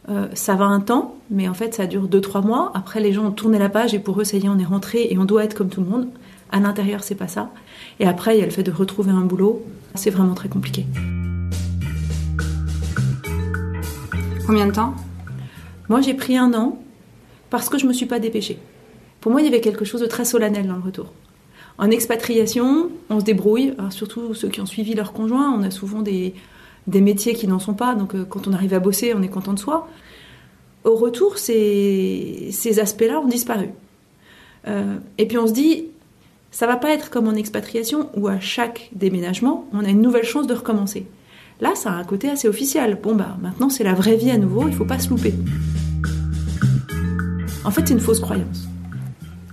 euh, 0.10 0.28
ça 0.34 0.56
va 0.56 0.66
un 0.66 0.82
temps, 0.82 1.16
mais 1.30 1.48
en 1.48 1.54
fait 1.54 1.74
ça 1.74 1.86
dure 1.88 2.10
2-3 2.10 2.42
mois. 2.42 2.72
Après 2.74 3.00
les 3.00 3.14
gens 3.14 3.28
ont 3.28 3.32
tourné 3.32 3.58
la 3.58 3.70
page 3.70 3.94
et 3.94 4.00
pour 4.00 4.20
eux 4.20 4.26
ça 4.26 4.36
y 4.36 4.46
est, 4.46 4.50
on 4.50 4.60
est 4.60 4.66
rentré 4.66 5.08
et 5.10 5.18
on 5.18 5.24
doit 5.24 5.46
être 5.46 5.54
comme 5.54 5.70
tout 5.70 5.80
le 5.80 5.88
monde. 5.88 6.10
À 6.52 6.60
l'intérieur 6.60 7.02
c'est 7.02 7.16
pas 7.16 7.30
ça. 7.30 7.50
Et 8.02 8.06
après 8.08 8.36
il 8.36 8.40
y 8.42 8.44
a 8.44 8.46
le 8.46 8.52
fait 8.52 8.64
de 8.64 8.72
retrouver 8.72 9.12
un 9.12 9.22
boulot. 9.22 9.64
C'est 9.96 10.10
vraiment 10.10 10.34
très 10.34 10.50
compliqué. 10.50 10.86
Combien 14.46 14.68
de 14.68 14.72
temps? 14.74 14.94
Moi 15.92 16.00
j'ai 16.00 16.14
pris 16.14 16.38
un 16.38 16.54
an 16.54 16.80
parce 17.50 17.68
que 17.68 17.78
je 17.78 17.86
me 17.86 17.92
suis 17.92 18.06
pas 18.06 18.20
dépêchée. 18.20 18.58
Pour 19.20 19.30
moi 19.30 19.42
il 19.42 19.44
y 19.44 19.48
avait 19.50 19.60
quelque 19.60 19.84
chose 19.84 20.00
de 20.00 20.06
très 20.06 20.24
solennel 20.24 20.66
dans 20.66 20.78
le 20.78 20.82
retour. 20.82 21.12
En 21.78 21.92
expatriation, 21.92 22.90
on 23.10 23.20
se 23.20 23.26
débrouille, 23.26 23.74
Alors, 23.78 23.92
surtout 23.92 24.34
ceux 24.34 24.48
qui 24.48 24.62
ont 24.62 24.66
suivi 24.66 24.94
leur 24.94 25.12
conjoint, 25.12 25.52
on 25.52 25.64
a 25.64 25.70
souvent 25.70 26.02
des, 26.02 26.34
des 26.88 27.02
métiers 27.02 27.34
qui 27.34 27.46
n'en 27.46 27.60
sont 27.60 27.74
pas, 27.74 27.94
donc 27.94 28.16
euh, 28.16 28.24
quand 28.24 28.48
on 28.48 28.54
arrive 28.54 28.74
à 28.74 28.80
bosser, 28.80 29.14
on 29.14 29.22
est 29.22 29.28
content 29.28 29.52
de 29.52 29.60
soi. 29.60 29.90
Au 30.86 30.96
retour, 30.96 31.38
ces, 31.38 32.48
ces 32.54 32.80
aspects-là 32.80 33.20
ont 33.20 33.28
disparu. 33.28 33.68
Euh, 34.70 34.96
et 35.18 35.28
puis 35.28 35.38
on 35.38 35.46
se 35.48 35.52
dit, 35.52 35.88
ça 36.52 36.68
va 36.68 36.78
pas 36.78 36.92
être 36.92 37.10
comme 37.10 37.28
en 37.28 37.34
expatriation 37.34 38.10
où 38.16 38.30
à 38.30 38.40
chaque 38.40 38.92
déménagement, 38.94 39.68
on 39.74 39.84
a 39.84 39.90
une 39.90 40.02
nouvelle 40.02 40.24
chance 40.24 40.48
de 40.48 40.54
recommencer. 40.54 41.06
Là, 41.60 41.76
ça 41.76 41.92
a 41.92 41.96
un 41.96 42.06
côté 42.06 42.30
assez 42.30 42.48
officiel. 42.48 42.98
Bon, 43.04 43.14
bah 43.14 43.38
maintenant 43.42 43.68
c'est 43.68 43.84
la 43.84 43.94
vraie 43.94 44.16
vie 44.16 44.32
à 44.32 44.38
nouveau, 44.38 44.70
il 44.70 44.74
faut 44.74 44.86
pas 44.86 45.00
se 45.00 45.10
louper. 45.10 45.34
En 47.64 47.72
fait, 47.72 47.88
c'est 47.88 47.94
une 47.94 48.00
fausse 48.00 48.20
croyance. 48.20 48.68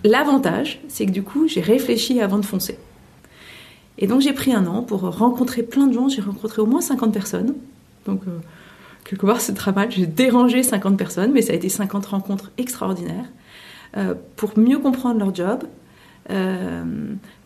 L'avantage, 0.05 0.81
c'est 0.89 1.07
que 1.07 1.11
du 1.11 1.23
coup, 1.23 1.47
j'ai 1.49 1.61
réfléchi 1.61 2.21
avant 2.21 2.39
de 2.39 2.45
foncer. 2.45 2.79
Et 3.99 4.07
donc, 4.07 4.21
j'ai 4.21 4.33
pris 4.33 4.53
un 4.53 4.67
an 4.67 4.83
pour 4.83 5.01
rencontrer 5.01 5.63
plein 5.63 5.87
de 5.87 5.93
gens. 5.93 6.09
J'ai 6.09 6.23
rencontré 6.23 6.63
au 6.63 6.67
moins 6.67 6.81
50 6.81 7.13
personnes. 7.13 7.55
Donc, 8.07 8.23
euh, 8.27 8.39
quelque 9.05 9.27
part, 9.27 9.41
c'est 9.41 9.55
très 9.55 9.73
mal. 9.73 9.91
J'ai 9.91 10.07
dérangé 10.07 10.63
50 10.63 10.97
personnes, 10.97 11.33
mais 11.33 11.43
ça 11.43 11.53
a 11.53 11.57
été 11.57 11.69
50 11.69 12.07
rencontres 12.07 12.51
extraordinaires. 12.59 13.27
euh, 13.97 14.15
pour 14.37 14.59
mieux 14.59 14.79
comprendre 14.79 15.19
leur 15.19 15.35
job, 15.35 15.65
euh, 16.31 16.85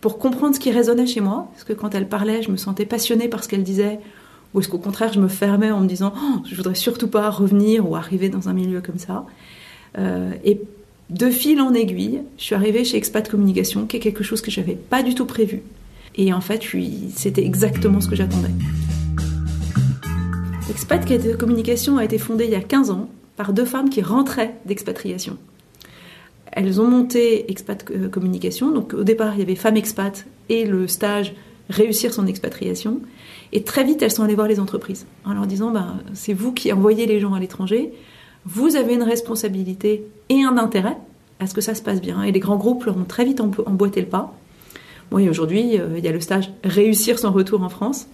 pour 0.00 0.18
comprendre 0.18 0.56
ce 0.56 0.60
qui 0.60 0.72
résonnait 0.72 1.06
chez 1.06 1.20
moi. 1.20 1.48
Parce 1.52 1.62
que 1.62 1.72
quand 1.72 1.94
elle 1.94 2.08
parlait, 2.08 2.42
je 2.42 2.50
me 2.50 2.56
sentais 2.56 2.84
passionnée 2.84 3.28
par 3.28 3.44
ce 3.44 3.48
qu'elle 3.48 3.62
disait. 3.62 4.00
Ou 4.52 4.60
est-ce 4.60 4.68
qu'au 4.68 4.78
contraire, 4.78 5.12
je 5.12 5.20
me 5.20 5.28
fermais 5.28 5.70
en 5.70 5.80
me 5.80 5.86
disant 5.86 6.12
oh, 6.16 6.42
je 6.44 6.54
voudrais 6.56 6.74
surtout 6.74 7.06
pas 7.06 7.30
revenir 7.30 7.88
ou 7.88 7.94
arriver 7.94 8.28
dans 8.28 8.48
un 8.48 8.52
milieu 8.52 8.80
comme 8.80 8.98
ça. 8.98 9.24
Euh, 9.98 10.32
et 10.44 10.60
de 11.10 11.30
fil 11.30 11.60
en 11.60 11.74
aiguille, 11.74 12.22
je 12.38 12.44
suis 12.44 12.54
arrivée 12.54 12.84
chez 12.84 12.96
Expat 12.96 13.28
Communication, 13.28 13.86
qui 13.86 13.96
est 13.96 14.00
quelque 14.00 14.24
chose 14.24 14.40
que 14.40 14.50
j'avais 14.50 14.74
pas 14.74 15.02
du 15.02 15.14
tout 15.14 15.26
prévu. 15.26 15.62
Et 16.16 16.32
en 16.32 16.40
fait, 16.40 16.62
c'était 17.14 17.44
exactement 17.44 18.00
ce 18.00 18.08
que 18.08 18.16
j'attendais. 18.16 18.50
Expat 20.70 21.36
Communication 21.38 21.98
a 21.98 22.04
été 22.04 22.18
fondée 22.18 22.44
il 22.44 22.50
y 22.50 22.54
a 22.54 22.60
15 22.60 22.90
ans 22.90 23.10
par 23.36 23.52
deux 23.52 23.64
femmes 23.64 23.90
qui 23.90 24.02
rentraient 24.02 24.54
d'expatriation. 24.66 25.36
Elles 26.50 26.80
ont 26.80 26.88
monté 26.88 27.50
Expat 27.50 27.84
Communication. 28.10 28.70
Donc 28.70 28.94
au 28.94 29.04
départ, 29.04 29.34
il 29.34 29.40
y 29.40 29.42
avait 29.42 29.54
Femmes 29.54 29.76
Expat 29.76 30.26
et 30.48 30.64
le 30.64 30.86
stage 30.86 31.34
Réussir 31.68 32.12
son 32.12 32.26
expatriation. 32.26 33.00
Et 33.52 33.62
très 33.62 33.84
vite, 33.84 34.02
elles 34.02 34.10
sont 34.10 34.22
allées 34.22 34.34
voir 34.34 34.48
les 34.48 34.60
entreprises 34.60 35.06
en 35.24 35.32
leur 35.32 35.46
disant 35.46 35.70
ben, 35.70 36.00
c'est 36.12 36.34
vous 36.34 36.52
qui 36.52 36.72
envoyez 36.72 37.06
les 37.06 37.20
gens 37.20 37.34
à 37.34 37.40
l'étranger, 37.40 37.92
vous 38.44 38.76
avez 38.76 38.94
une 38.94 39.02
responsabilité 39.02 40.04
et 40.28 40.42
un 40.42 40.58
intérêt 40.58 40.96
à 41.40 41.46
ce 41.46 41.54
que 41.54 41.60
ça 41.60 41.74
se 41.74 41.82
passe 41.82 42.00
bien. 42.00 42.22
Et 42.22 42.32
les 42.32 42.40
grands 42.40 42.56
groupes 42.56 42.84
leur 42.84 42.96
ont 42.96 43.04
très 43.04 43.24
vite 43.24 43.40
emboîté 43.40 44.00
le 44.00 44.06
pas. 44.06 44.34
Aujourd'hui, 45.10 45.78
euh, 45.78 45.98
il 45.98 46.04
y 46.04 46.08
a 46.08 46.12
le 46.12 46.20
stage 46.20 46.50
Réussir 46.64 47.18
son 47.18 47.32
retour 47.32 47.62
en 47.62 47.68
France, 47.68 48.06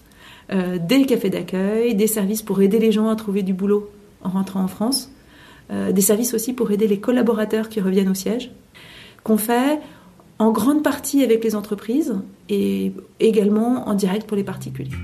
euh, 0.52 0.78
des 0.78 1.06
cafés 1.06 1.30
d'accueil, 1.30 1.94
des 1.94 2.06
services 2.08 2.42
pour 2.42 2.60
aider 2.60 2.78
les 2.78 2.90
gens 2.90 3.08
à 3.08 3.16
trouver 3.16 3.42
du 3.42 3.52
boulot 3.52 3.90
en 4.22 4.30
rentrant 4.30 4.62
en 4.62 4.68
France, 4.68 5.12
euh, 5.70 5.92
des 5.92 6.00
services 6.00 6.34
aussi 6.34 6.52
pour 6.52 6.70
aider 6.72 6.88
les 6.88 6.98
collaborateurs 6.98 7.68
qui 7.68 7.80
reviennent 7.80 8.08
au 8.08 8.14
siège, 8.14 8.50
qu'on 9.22 9.36
fait 9.36 9.78
en 10.38 10.50
grande 10.50 10.82
partie 10.82 11.22
avec 11.22 11.44
les 11.44 11.54
entreprises 11.54 12.16
et 12.48 12.92
également 13.20 13.88
en 13.88 13.94
direct 13.94 14.26
pour 14.26 14.36
les 14.36 14.44
particuliers. 14.44 14.96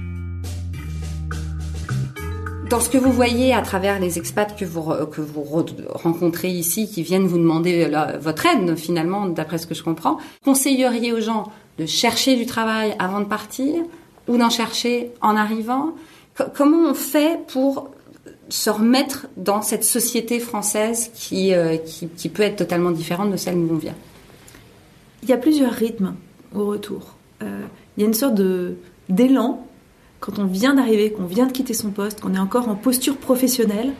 Dans 2.74 2.80
ce 2.80 2.90
que 2.90 2.98
vous 2.98 3.12
voyez 3.12 3.54
à 3.54 3.62
travers 3.62 4.00
les 4.00 4.18
expats 4.18 4.56
que 4.56 4.64
vous, 4.64 4.82
que 5.06 5.20
vous 5.20 5.44
rencontrez 5.90 6.48
ici, 6.48 6.90
qui 6.90 7.04
viennent 7.04 7.28
vous 7.28 7.38
demander 7.38 7.88
votre 8.18 8.46
aide 8.46 8.74
finalement, 8.74 9.26
d'après 9.26 9.58
ce 9.58 9.68
que 9.68 9.76
je 9.76 9.84
comprends, 9.84 10.18
conseilleriez 10.44 11.12
aux 11.12 11.20
gens 11.20 11.52
de 11.78 11.86
chercher 11.86 12.34
du 12.34 12.46
travail 12.46 12.96
avant 12.98 13.20
de 13.20 13.26
partir 13.26 13.76
ou 14.26 14.38
d'en 14.38 14.50
chercher 14.50 15.12
en 15.20 15.36
arrivant? 15.36 15.94
Comment 16.56 16.90
on 16.90 16.94
fait 16.94 17.38
pour 17.46 17.90
se 18.48 18.70
remettre 18.70 19.28
dans 19.36 19.62
cette 19.62 19.84
société 19.84 20.40
française 20.40 21.12
qui, 21.14 21.54
euh, 21.54 21.76
qui, 21.76 22.28
peut 22.28 22.42
être 22.42 22.56
totalement 22.56 22.90
différente 22.90 23.30
de 23.30 23.36
celle 23.36 23.54
où 23.54 23.68
on 23.70 23.76
vient? 23.76 23.94
Il 25.22 25.28
y 25.28 25.32
a 25.32 25.38
plusieurs 25.38 25.74
rythmes 25.74 26.16
au 26.52 26.66
retour. 26.66 27.14
Euh, 27.40 27.60
il 27.96 28.00
y 28.00 28.04
a 28.04 28.08
une 28.08 28.14
sorte 28.14 28.34
d'élan 29.08 29.64
quand 30.24 30.38
on 30.38 30.46
vient 30.46 30.72
d'arriver, 30.72 31.12
qu'on 31.12 31.26
vient 31.26 31.44
de 31.44 31.52
quitter 31.52 31.74
son 31.74 31.90
poste, 31.90 32.22
qu'on 32.22 32.32
est 32.32 32.38
encore 32.38 32.70
en 32.70 32.76
posture 32.76 33.18
professionnelle, 33.18 33.92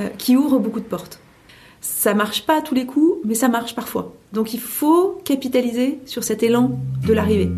euh, 0.00 0.08
qui 0.18 0.36
ouvre 0.36 0.58
beaucoup 0.58 0.80
de 0.80 0.84
portes. 0.84 1.20
Ça 1.80 2.12
marche 2.12 2.44
pas 2.44 2.58
à 2.58 2.60
tous 2.60 2.74
les 2.74 2.86
coups, 2.86 3.18
mais 3.24 3.34
ça 3.34 3.46
marche 3.46 3.76
parfois. 3.76 4.12
Donc 4.32 4.52
il 4.52 4.58
faut 4.58 5.20
capitaliser 5.24 6.00
sur 6.06 6.24
cet 6.24 6.42
élan 6.42 6.72
de 7.06 7.12
l'arrivée. 7.12 7.52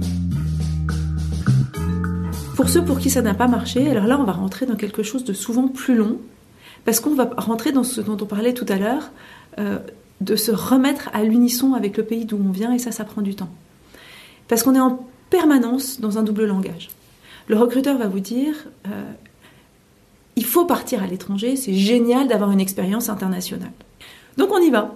Pour 2.55 2.69
ceux 2.69 2.85
pour 2.85 2.99
qui 2.99 3.09
ça 3.09 3.23
n'a 3.23 3.33
pas 3.33 3.49
marché, 3.49 3.91
alors 3.91 4.05
là 4.05 4.19
on 4.21 4.25
va 4.25 4.33
rentrer 4.33 4.67
dans 4.67 4.77
quelque 4.77 5.03
chose 5.03 5.25
de 5.25 5.33
souvent 5.33 5.69
plus 5.69 5.95
long, 5.95 6.19
parce 6.85 7.01
qu'on 7.01 7.15
va 7.15 7.31
rentrer 7.39 7.73
dans 7.73 7.85
ce 7.85 8.03
dont 8.03 8.19
on 8.21 8.27
parlait 8.27 8.53
tout 8.53 8.67
à 8.69 8.77
l'heure, 8.77 9.11
euh, 9.59 9.79
de 10.21 10.37
se 10.37 10.51
remettre 10.51 11.09
à 11.15 11.25
l'unisson 11.25 11.73
avec 11.73 11.97
le 11.97 12.05
pays 12.05 12.27
d'où 12.27 12.37
on 12.37 12.53
vient, 12.53 12.75
et 12.75 12.79
ça, 12.79 12.93
ça 12.93 13.05
prend 13.05 13.23
du 13.23 13.35
temps. 13.35 13.51
Parce 14.49 14.63
qu'on 14.63 14.75
est 14.75 14.81
en 14.81 15.07
permanence 15.31 15.99
dans 15.99 16.19
un 16.19 16.23
double 16.23 16.45
langage. 16.45 16.91
Le 17.49 17.57
recruteur 17.57 17.99
va 17.99 18.09
vous 18.09 18.21
dire, 18.21 18.55
euh, 18.87 19.13
il 20.37 20.45
faut 20.45 20.65
partir 20.65 21.03
à 21.03 21.07
l'étranger, 21.07 21.57
c'est 21.57 21.75
génial 21.75 22.29
d'avoir 22.29 22.51
une 22.51 22.61
expérience 22.61 23.09
internationale. 23.09 23.73
Donc 24.37 24.51
on 24.53 24.59
y 24.59 24.71
va. 24.71 24.95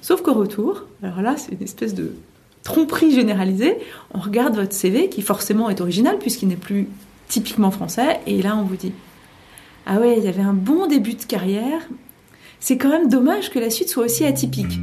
Sauf 0.00 0.22
qu'au 0.22 0.34
retour, 0.34 0.84
alors 1.02 1.22
là 1.22 1.36
c'est 1.36 1.52
une 1.52 1.62
espèce 1.62 1.94
de 1.94 2.14
tromperie 2.62 3.12
généralisée, 3.12 3.78
on 4.12 4.20
regarde 4.20 4.54
votre 4.54 4.72
CV 4.72 5.08
qui 5.08 5.22
forcément 5.22 5.68
est 5.68 5.80
original 5.80 6.18
puisqu'il 6.18 6.48
n'est 6.48 6.56
plus 6.56 6.88
typiquement 7.28 7.70
français, 7.70 8.20
et 8.26 8.40
là 8.42 8.56
on 8.56 8.62
vous 8.62 8.76
dit, 8.76 8.92
ah 9.86 9.98
ouais, 9.98 10.16
il 10.18 10.24
y 10.24 10.28
avait 10.28 10.42
un 10.42 10.54
bon 10.54 10.86
début 10.86 11.14
de 11.14 11.24
carrière, 11.24 11.82
c'est 12.60 12.78
quand 12.78 12.88
même 12.88 13.08
dommage 13.08 13.50
que 13.50 13.58
la 13.58 13.68
suite 13.68 13.90
soit 13.90 14.04
aussi 14.04 14.24
atypique. 14.24 14.78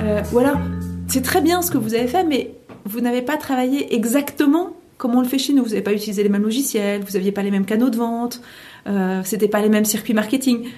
Euh, 0.00 0.22
ou 0.32 0.38
alors, 0.38 0.58
c'est 1.06 1.22
très 1.22 1.40
bien 1.40 1.62
ce 1.62 1.70
que 1.70 1.78
vous 1.78 1.94
avez 1.94 2.08
fait, 2.08 2.24
mais 2.24 2.54
vous 2.88 3.00
n'avez 3.00 3.22
pas 3.22 3.36
travaillé 3.36 3.94
exactement 3.94 4.72
comme 4.96 5.14
on 5.14 5.20
le 5.20 5.28
fait 5.28 5.38
chez 5.38 5.52
nous. 5.52 5.62
Vous 5.62 5.70
n'avez 5.70 5.82
pas 5.82 5.92
utilisé 5.92 6.22
les 6.22 6.28
mêmes 6.28 6.42
logiciels, 6.42 7.02
vous 7.02 7.12
n'aviez 7.12 7.32
pas 7.32 7.42
les 7.42 7.50
mêmes 7.50 7.64
canaux 7.64 7.90
de 7.90 7.96
vente, 7.96 8.40
euh, 8.86 9.22
c'était 9.24 9.48
pas 9.48 9.60
les 9.60 9.68
mêmes 9.68 9.84
circuits 9.84 10.14
marketing. 10.14 10.68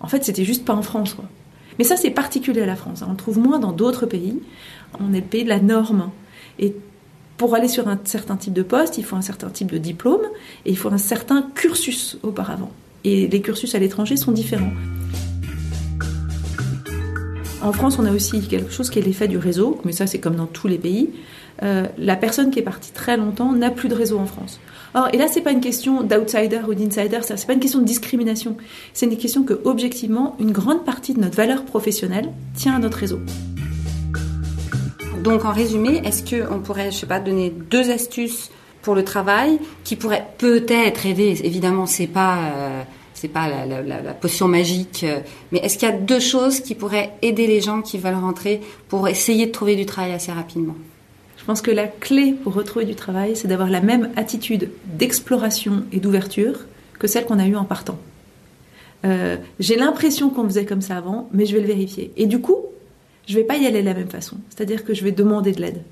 En 0.00 0.08
fait, 0.08 0.24
c'était 0.24 0.44
juste 0.44 0.64
pas 0.64 0.74
en 0.74 0.82
France. 0.82 1.16
Mais 1.78 1.84
ça, 1.84 1.96
c'est 1.96 2.10
particulier 2.10 2.62
à 2.62 2.66
la 2.66 2.76
France. 2.76 3.02
On 3.06 3.10
le 3.10 3.16
trouve 3.16 3.38
moins 3.38 3.58
dans 3.58 3.72
d'autres 3.72 4.06
pays. 4.06 4.40
On 5.00 5.12
est 5.12 5.20
le 5.20 5.26
pays 5.26 5.44
de 5.44 5.48
la 5.48 5.60
norme. 5.60 6.10
Et 6.58 6.74
pour 7.36 7.54
aller 7.54 7.68
sur 7.68 7.88
un 7.88 7.98
certain 8.04 8.36
type 8.36 8.52
de 8.52 8.62
poste, 8.62 8.98
il 8.98 9.04
faut 9.04 9.16
un 9.16 9.22
certain 9.22 9.50
type 9.50 9.70
de 9.70 9.78
diplôme 9.78 10.22
et 10.64 10.70
il 10.70 10.76
faut 10.76 10.90
un 10.90 10.98
certain 10.98 11.42
cursus 11.54 12.18
auparavant. 12.22 12.70
Et 13.04 13.28
les 13.28 13.40
cursus 13.40 13.74
à 13.74 13.78
l'étranger 13.78 14.16
sont 14.16 14.32
différents. 14.32 14.72
En 17.64 17.72
France, 17.72 17.98
on 17.98 18.04
a 18.04 18.12
aussi 18.12 18.42
quelque 18.42 18.70
chose 18.70 18.90
qui 18.90 18.98
est 18.98 19.02
l'effet 19.02 19.26
du 19.26 19.38
réseau, 19.38 19.80
mais 19.86 19.92
ça 19.92 20.06
c'est 20.06 20.18
comme 20.18 20.36
dans 20.36 20.46
tous 20.46 20.68
les 20.68 20.76
pays. 20.76 21.08
Euh, 21.62 21.86
la 21.96 22.14
personne 22.14 22.50
qui 22.50 22.58
est 22.58 22.62
partie 22.62 22.92
très 22.92 23.16
longtemps 23.16 23.52
n'a 23.52 23.70
plus 23.70 23.88
de 23.88 23.94
réseau 23.94 24.18
en 24.18 24.26
France. 24.26 24.60
Or, 24.92 25.08
et 25.14 25.16
là, 25.16 25.28
c'est 25.28 25.40
pas 25.40 25.50
une 25.50 25.62
question 25.62 26.02
d'outsider 26.02 26.60
ou 26.68 26.74
d'insider, 26.74 27.18
c'est 27.22 27.46
pas 27.46 27.54
une 27.54 27.60
question 27.60 27.78
de 27.78 27.86
discrimination. 27.86 28.58
C'est 28.92 29.06
une 29.06 29.16
question 29.16 29.44
que, 29.44 29.54
objectivement, 29.64 30.36
une 30.38 30.52
grande 30.52 30.84
partie 30.84 31.14
de 31.14 31.20
notre 31.20 31.36
valeur 31.36 31.64
professionnelle 31.64 32.30
tient 32.54 32.74
à 32.74 32.78
notre 32.78 32.98
réseau. 32.98 33.20
Donc, 35.22 35.46
en 35.46 35.52
résumé, 35.52 36.02
est-ce 36.04 36.22
qu'on 36.22 36.60
pourrait, 36.60 36.90
je 36.90 36.98
sais 36.98 37.06
pas, 37.06 37.18
donner 37.18 37.50
deux 37.70 37.90
astuces 37.90 38.50
pour 38.82 38.94
le 38.94 39.04
travail 39.04 39.58
qui 39.84 39.96
pourraient 39.96 40.26
peut-être 40.36 41.06
aider? 41.06 41.40
Évidemment, 41.42 41.86
c'est 41.86 42.08
pas. 42.08 42.36
Euh, 42.36 42.82
c'est 43.14 43.28
pas 43.28 43.48
la, 43.48 44.12
potion 44.12 44.48
magique, 44.48 45.04
euh, 45.04 45.20
mais 45.52 45.60
est-ce 45.60 45.78
qu'il 45.78 45.88
y 45.88 45.92
a 45.92 45.96
deux 45.96 46.20
choses 46.20 46.60
qui 46.60 46.74
pourraient 46.74 47.12
aider 47.22 47.46
les 47.46 47.60
gens 47.60 47.80
qui 47.80 47.96
veulent 47.96 48.14
rentrer 48.14 48.60
pour 48.88 49.08
essayer 49.08 49.46
de 49.46 49.52
trouver 49.52 49.76
du 49.76 49.86
travail 49.86 50.12
assez 50.12 50.32
rapidement? 50.32 50.74
Je 51.38 51.44
pense 51.44 51.62
que 51.62 51.70
la 51.70 51.86
clé 51.86 52.32
pour 52.32 52.54
retrouver 52.54 52.84
du 52.84 52.94
travail, 52.94 53.36
c'est 53.36 53.48
d'avoir 53.48 53.70
la 53.70 53.80
même 53.80 54.10
attitude 54.16 54.70
d'exploration 54.86 55.84
et 55.92 56.00
d'ouverture 56.00 56.60
que 56.98 57.06
celle 57.06 57.24
qu'on 57.24 57.38
a 57.38 57.46
eue 57.46 57.56
en 57.56 57.64
partant. 57.64 57.98
Euh, 59.04 59.36
j'ai 59.60 59.76
l'impression 59.76 60.30
qu'on 60.30 60.44
faisait 60.44 60.64
comme 60.64 60.80
ça 60.80 60.96
avant, 60.96 61.28
mais 61.32 61.46
je 61.46 61.54
vais 61.54 61.60
le 61.60 61.66
vérifier. 61.66 62.12
Et 62.16 62.26
du 62.26 62.40
coup, 62.40 62.56
je 63.28 63.34
vais 63.34 63.44
pas 63.44 63.56
y 63.56 63.66
aller 63.66 63.80
de 63.80 63.86
la 63.86 63.94
même 63.94 64.08
façon. 64.08 64.38
C'est-à-dire 64.48 64.84
que 64.84 64.94
je 64.94 65.04
vais 65.04 65.12
demander 65.12 65.52
de 65.52 65.60
l'aide. 65.60 65.82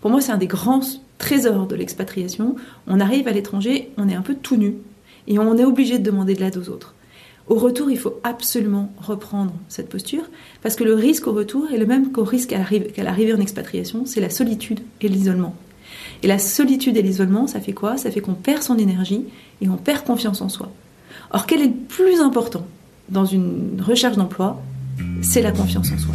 Pour 0.00 0.10
moi, 0.10 0.20
c'est 0.20 0.32
un 0.32 0.38
des 0.38 0.46
grands 0.46 0.82
trésors 1.18 1.66
de 1.66 1.76
l'expatriation. 1.76 2.56
On 2.86 3.00
arrive 3.00 3.28
à 3.28 3.32
l'étranger, 3.32 3.90
on 3.96 4.08
est 4.08 4.14
un 4.14 4.22
peu 4.22 4.34
tout 4.34 4.56
nu, 4.56 4.74
et 5.28 5.38
on 5.38 5.56
est 5.56 5.64
obligé 5.64 5.98
de 5.98 6.04
demander 6.04 6.34
de 6.34 6.40
l'aide 6.40 6.56
aux 6.56 6.68
autres. 6.68 6.94
Au 7.48 7.54
retour, 7.54 7.90
il 7.90 7.98
faut 7.98 8.18
absolument 8.24 8.92
reprendre 8.98 9.52
cette 9.68 9.88
posture, 9.88 10.24
parce 10.62 10.74
que 10.74 10.82
le 10.82 10.94
risque 10.94 11.28
au 11.28 11.32
retour 11.32 11.68
est 11.72 11.78
le 11.78 11.86
même 11.86 12.10
qu'au 12.10 12.24
risque 12.24 12.50
qu'à 12.50 13.02
l'arrivée 13.04 13.34
en 13.34 13.40
expatriation, 13.40 14.04
c'est 14.04 14.20
la 14.20 14.30
solitude 14.30 14.80
et 15.00 15.08
l'isolement. 15.08 15.54
Et 16.22 16.26
la 16.26 16.38
solitude 16.38 16.96
et 16.96 17.02
l'isolement, 17.02 17.46
ça 17.46 17.60
fait 17.60 17.72
quoi? 17.72 17.96
Ça 17.96 18.10
fait 18.10 18.20
qu'on 18.20 18.34
perd 18.34 18.62
son 18.62 18.78
énergie 18.78 19.24
et 19.60 19.68
on 19.68 19.76
perd 19.76 20.04
confiance 20.04 20.40
en 20.40 20.48
soi. 20.48 20.72
Or, 21.30 21.46
quel 21.46 21.60
est 21.60 21.66
le 21.66 21.72
plus 21.72 22.20
important 22.20 22.66
dans 23.08 23.24
une 23.24 23.80
recherche 23.80 24.16
d'emploi? 24.16 24.60
C'est 25.22 25.42
la 25.42 25.52
confiance 25.52 25.92
en 25.92 25.98
soi. 25.98 26.14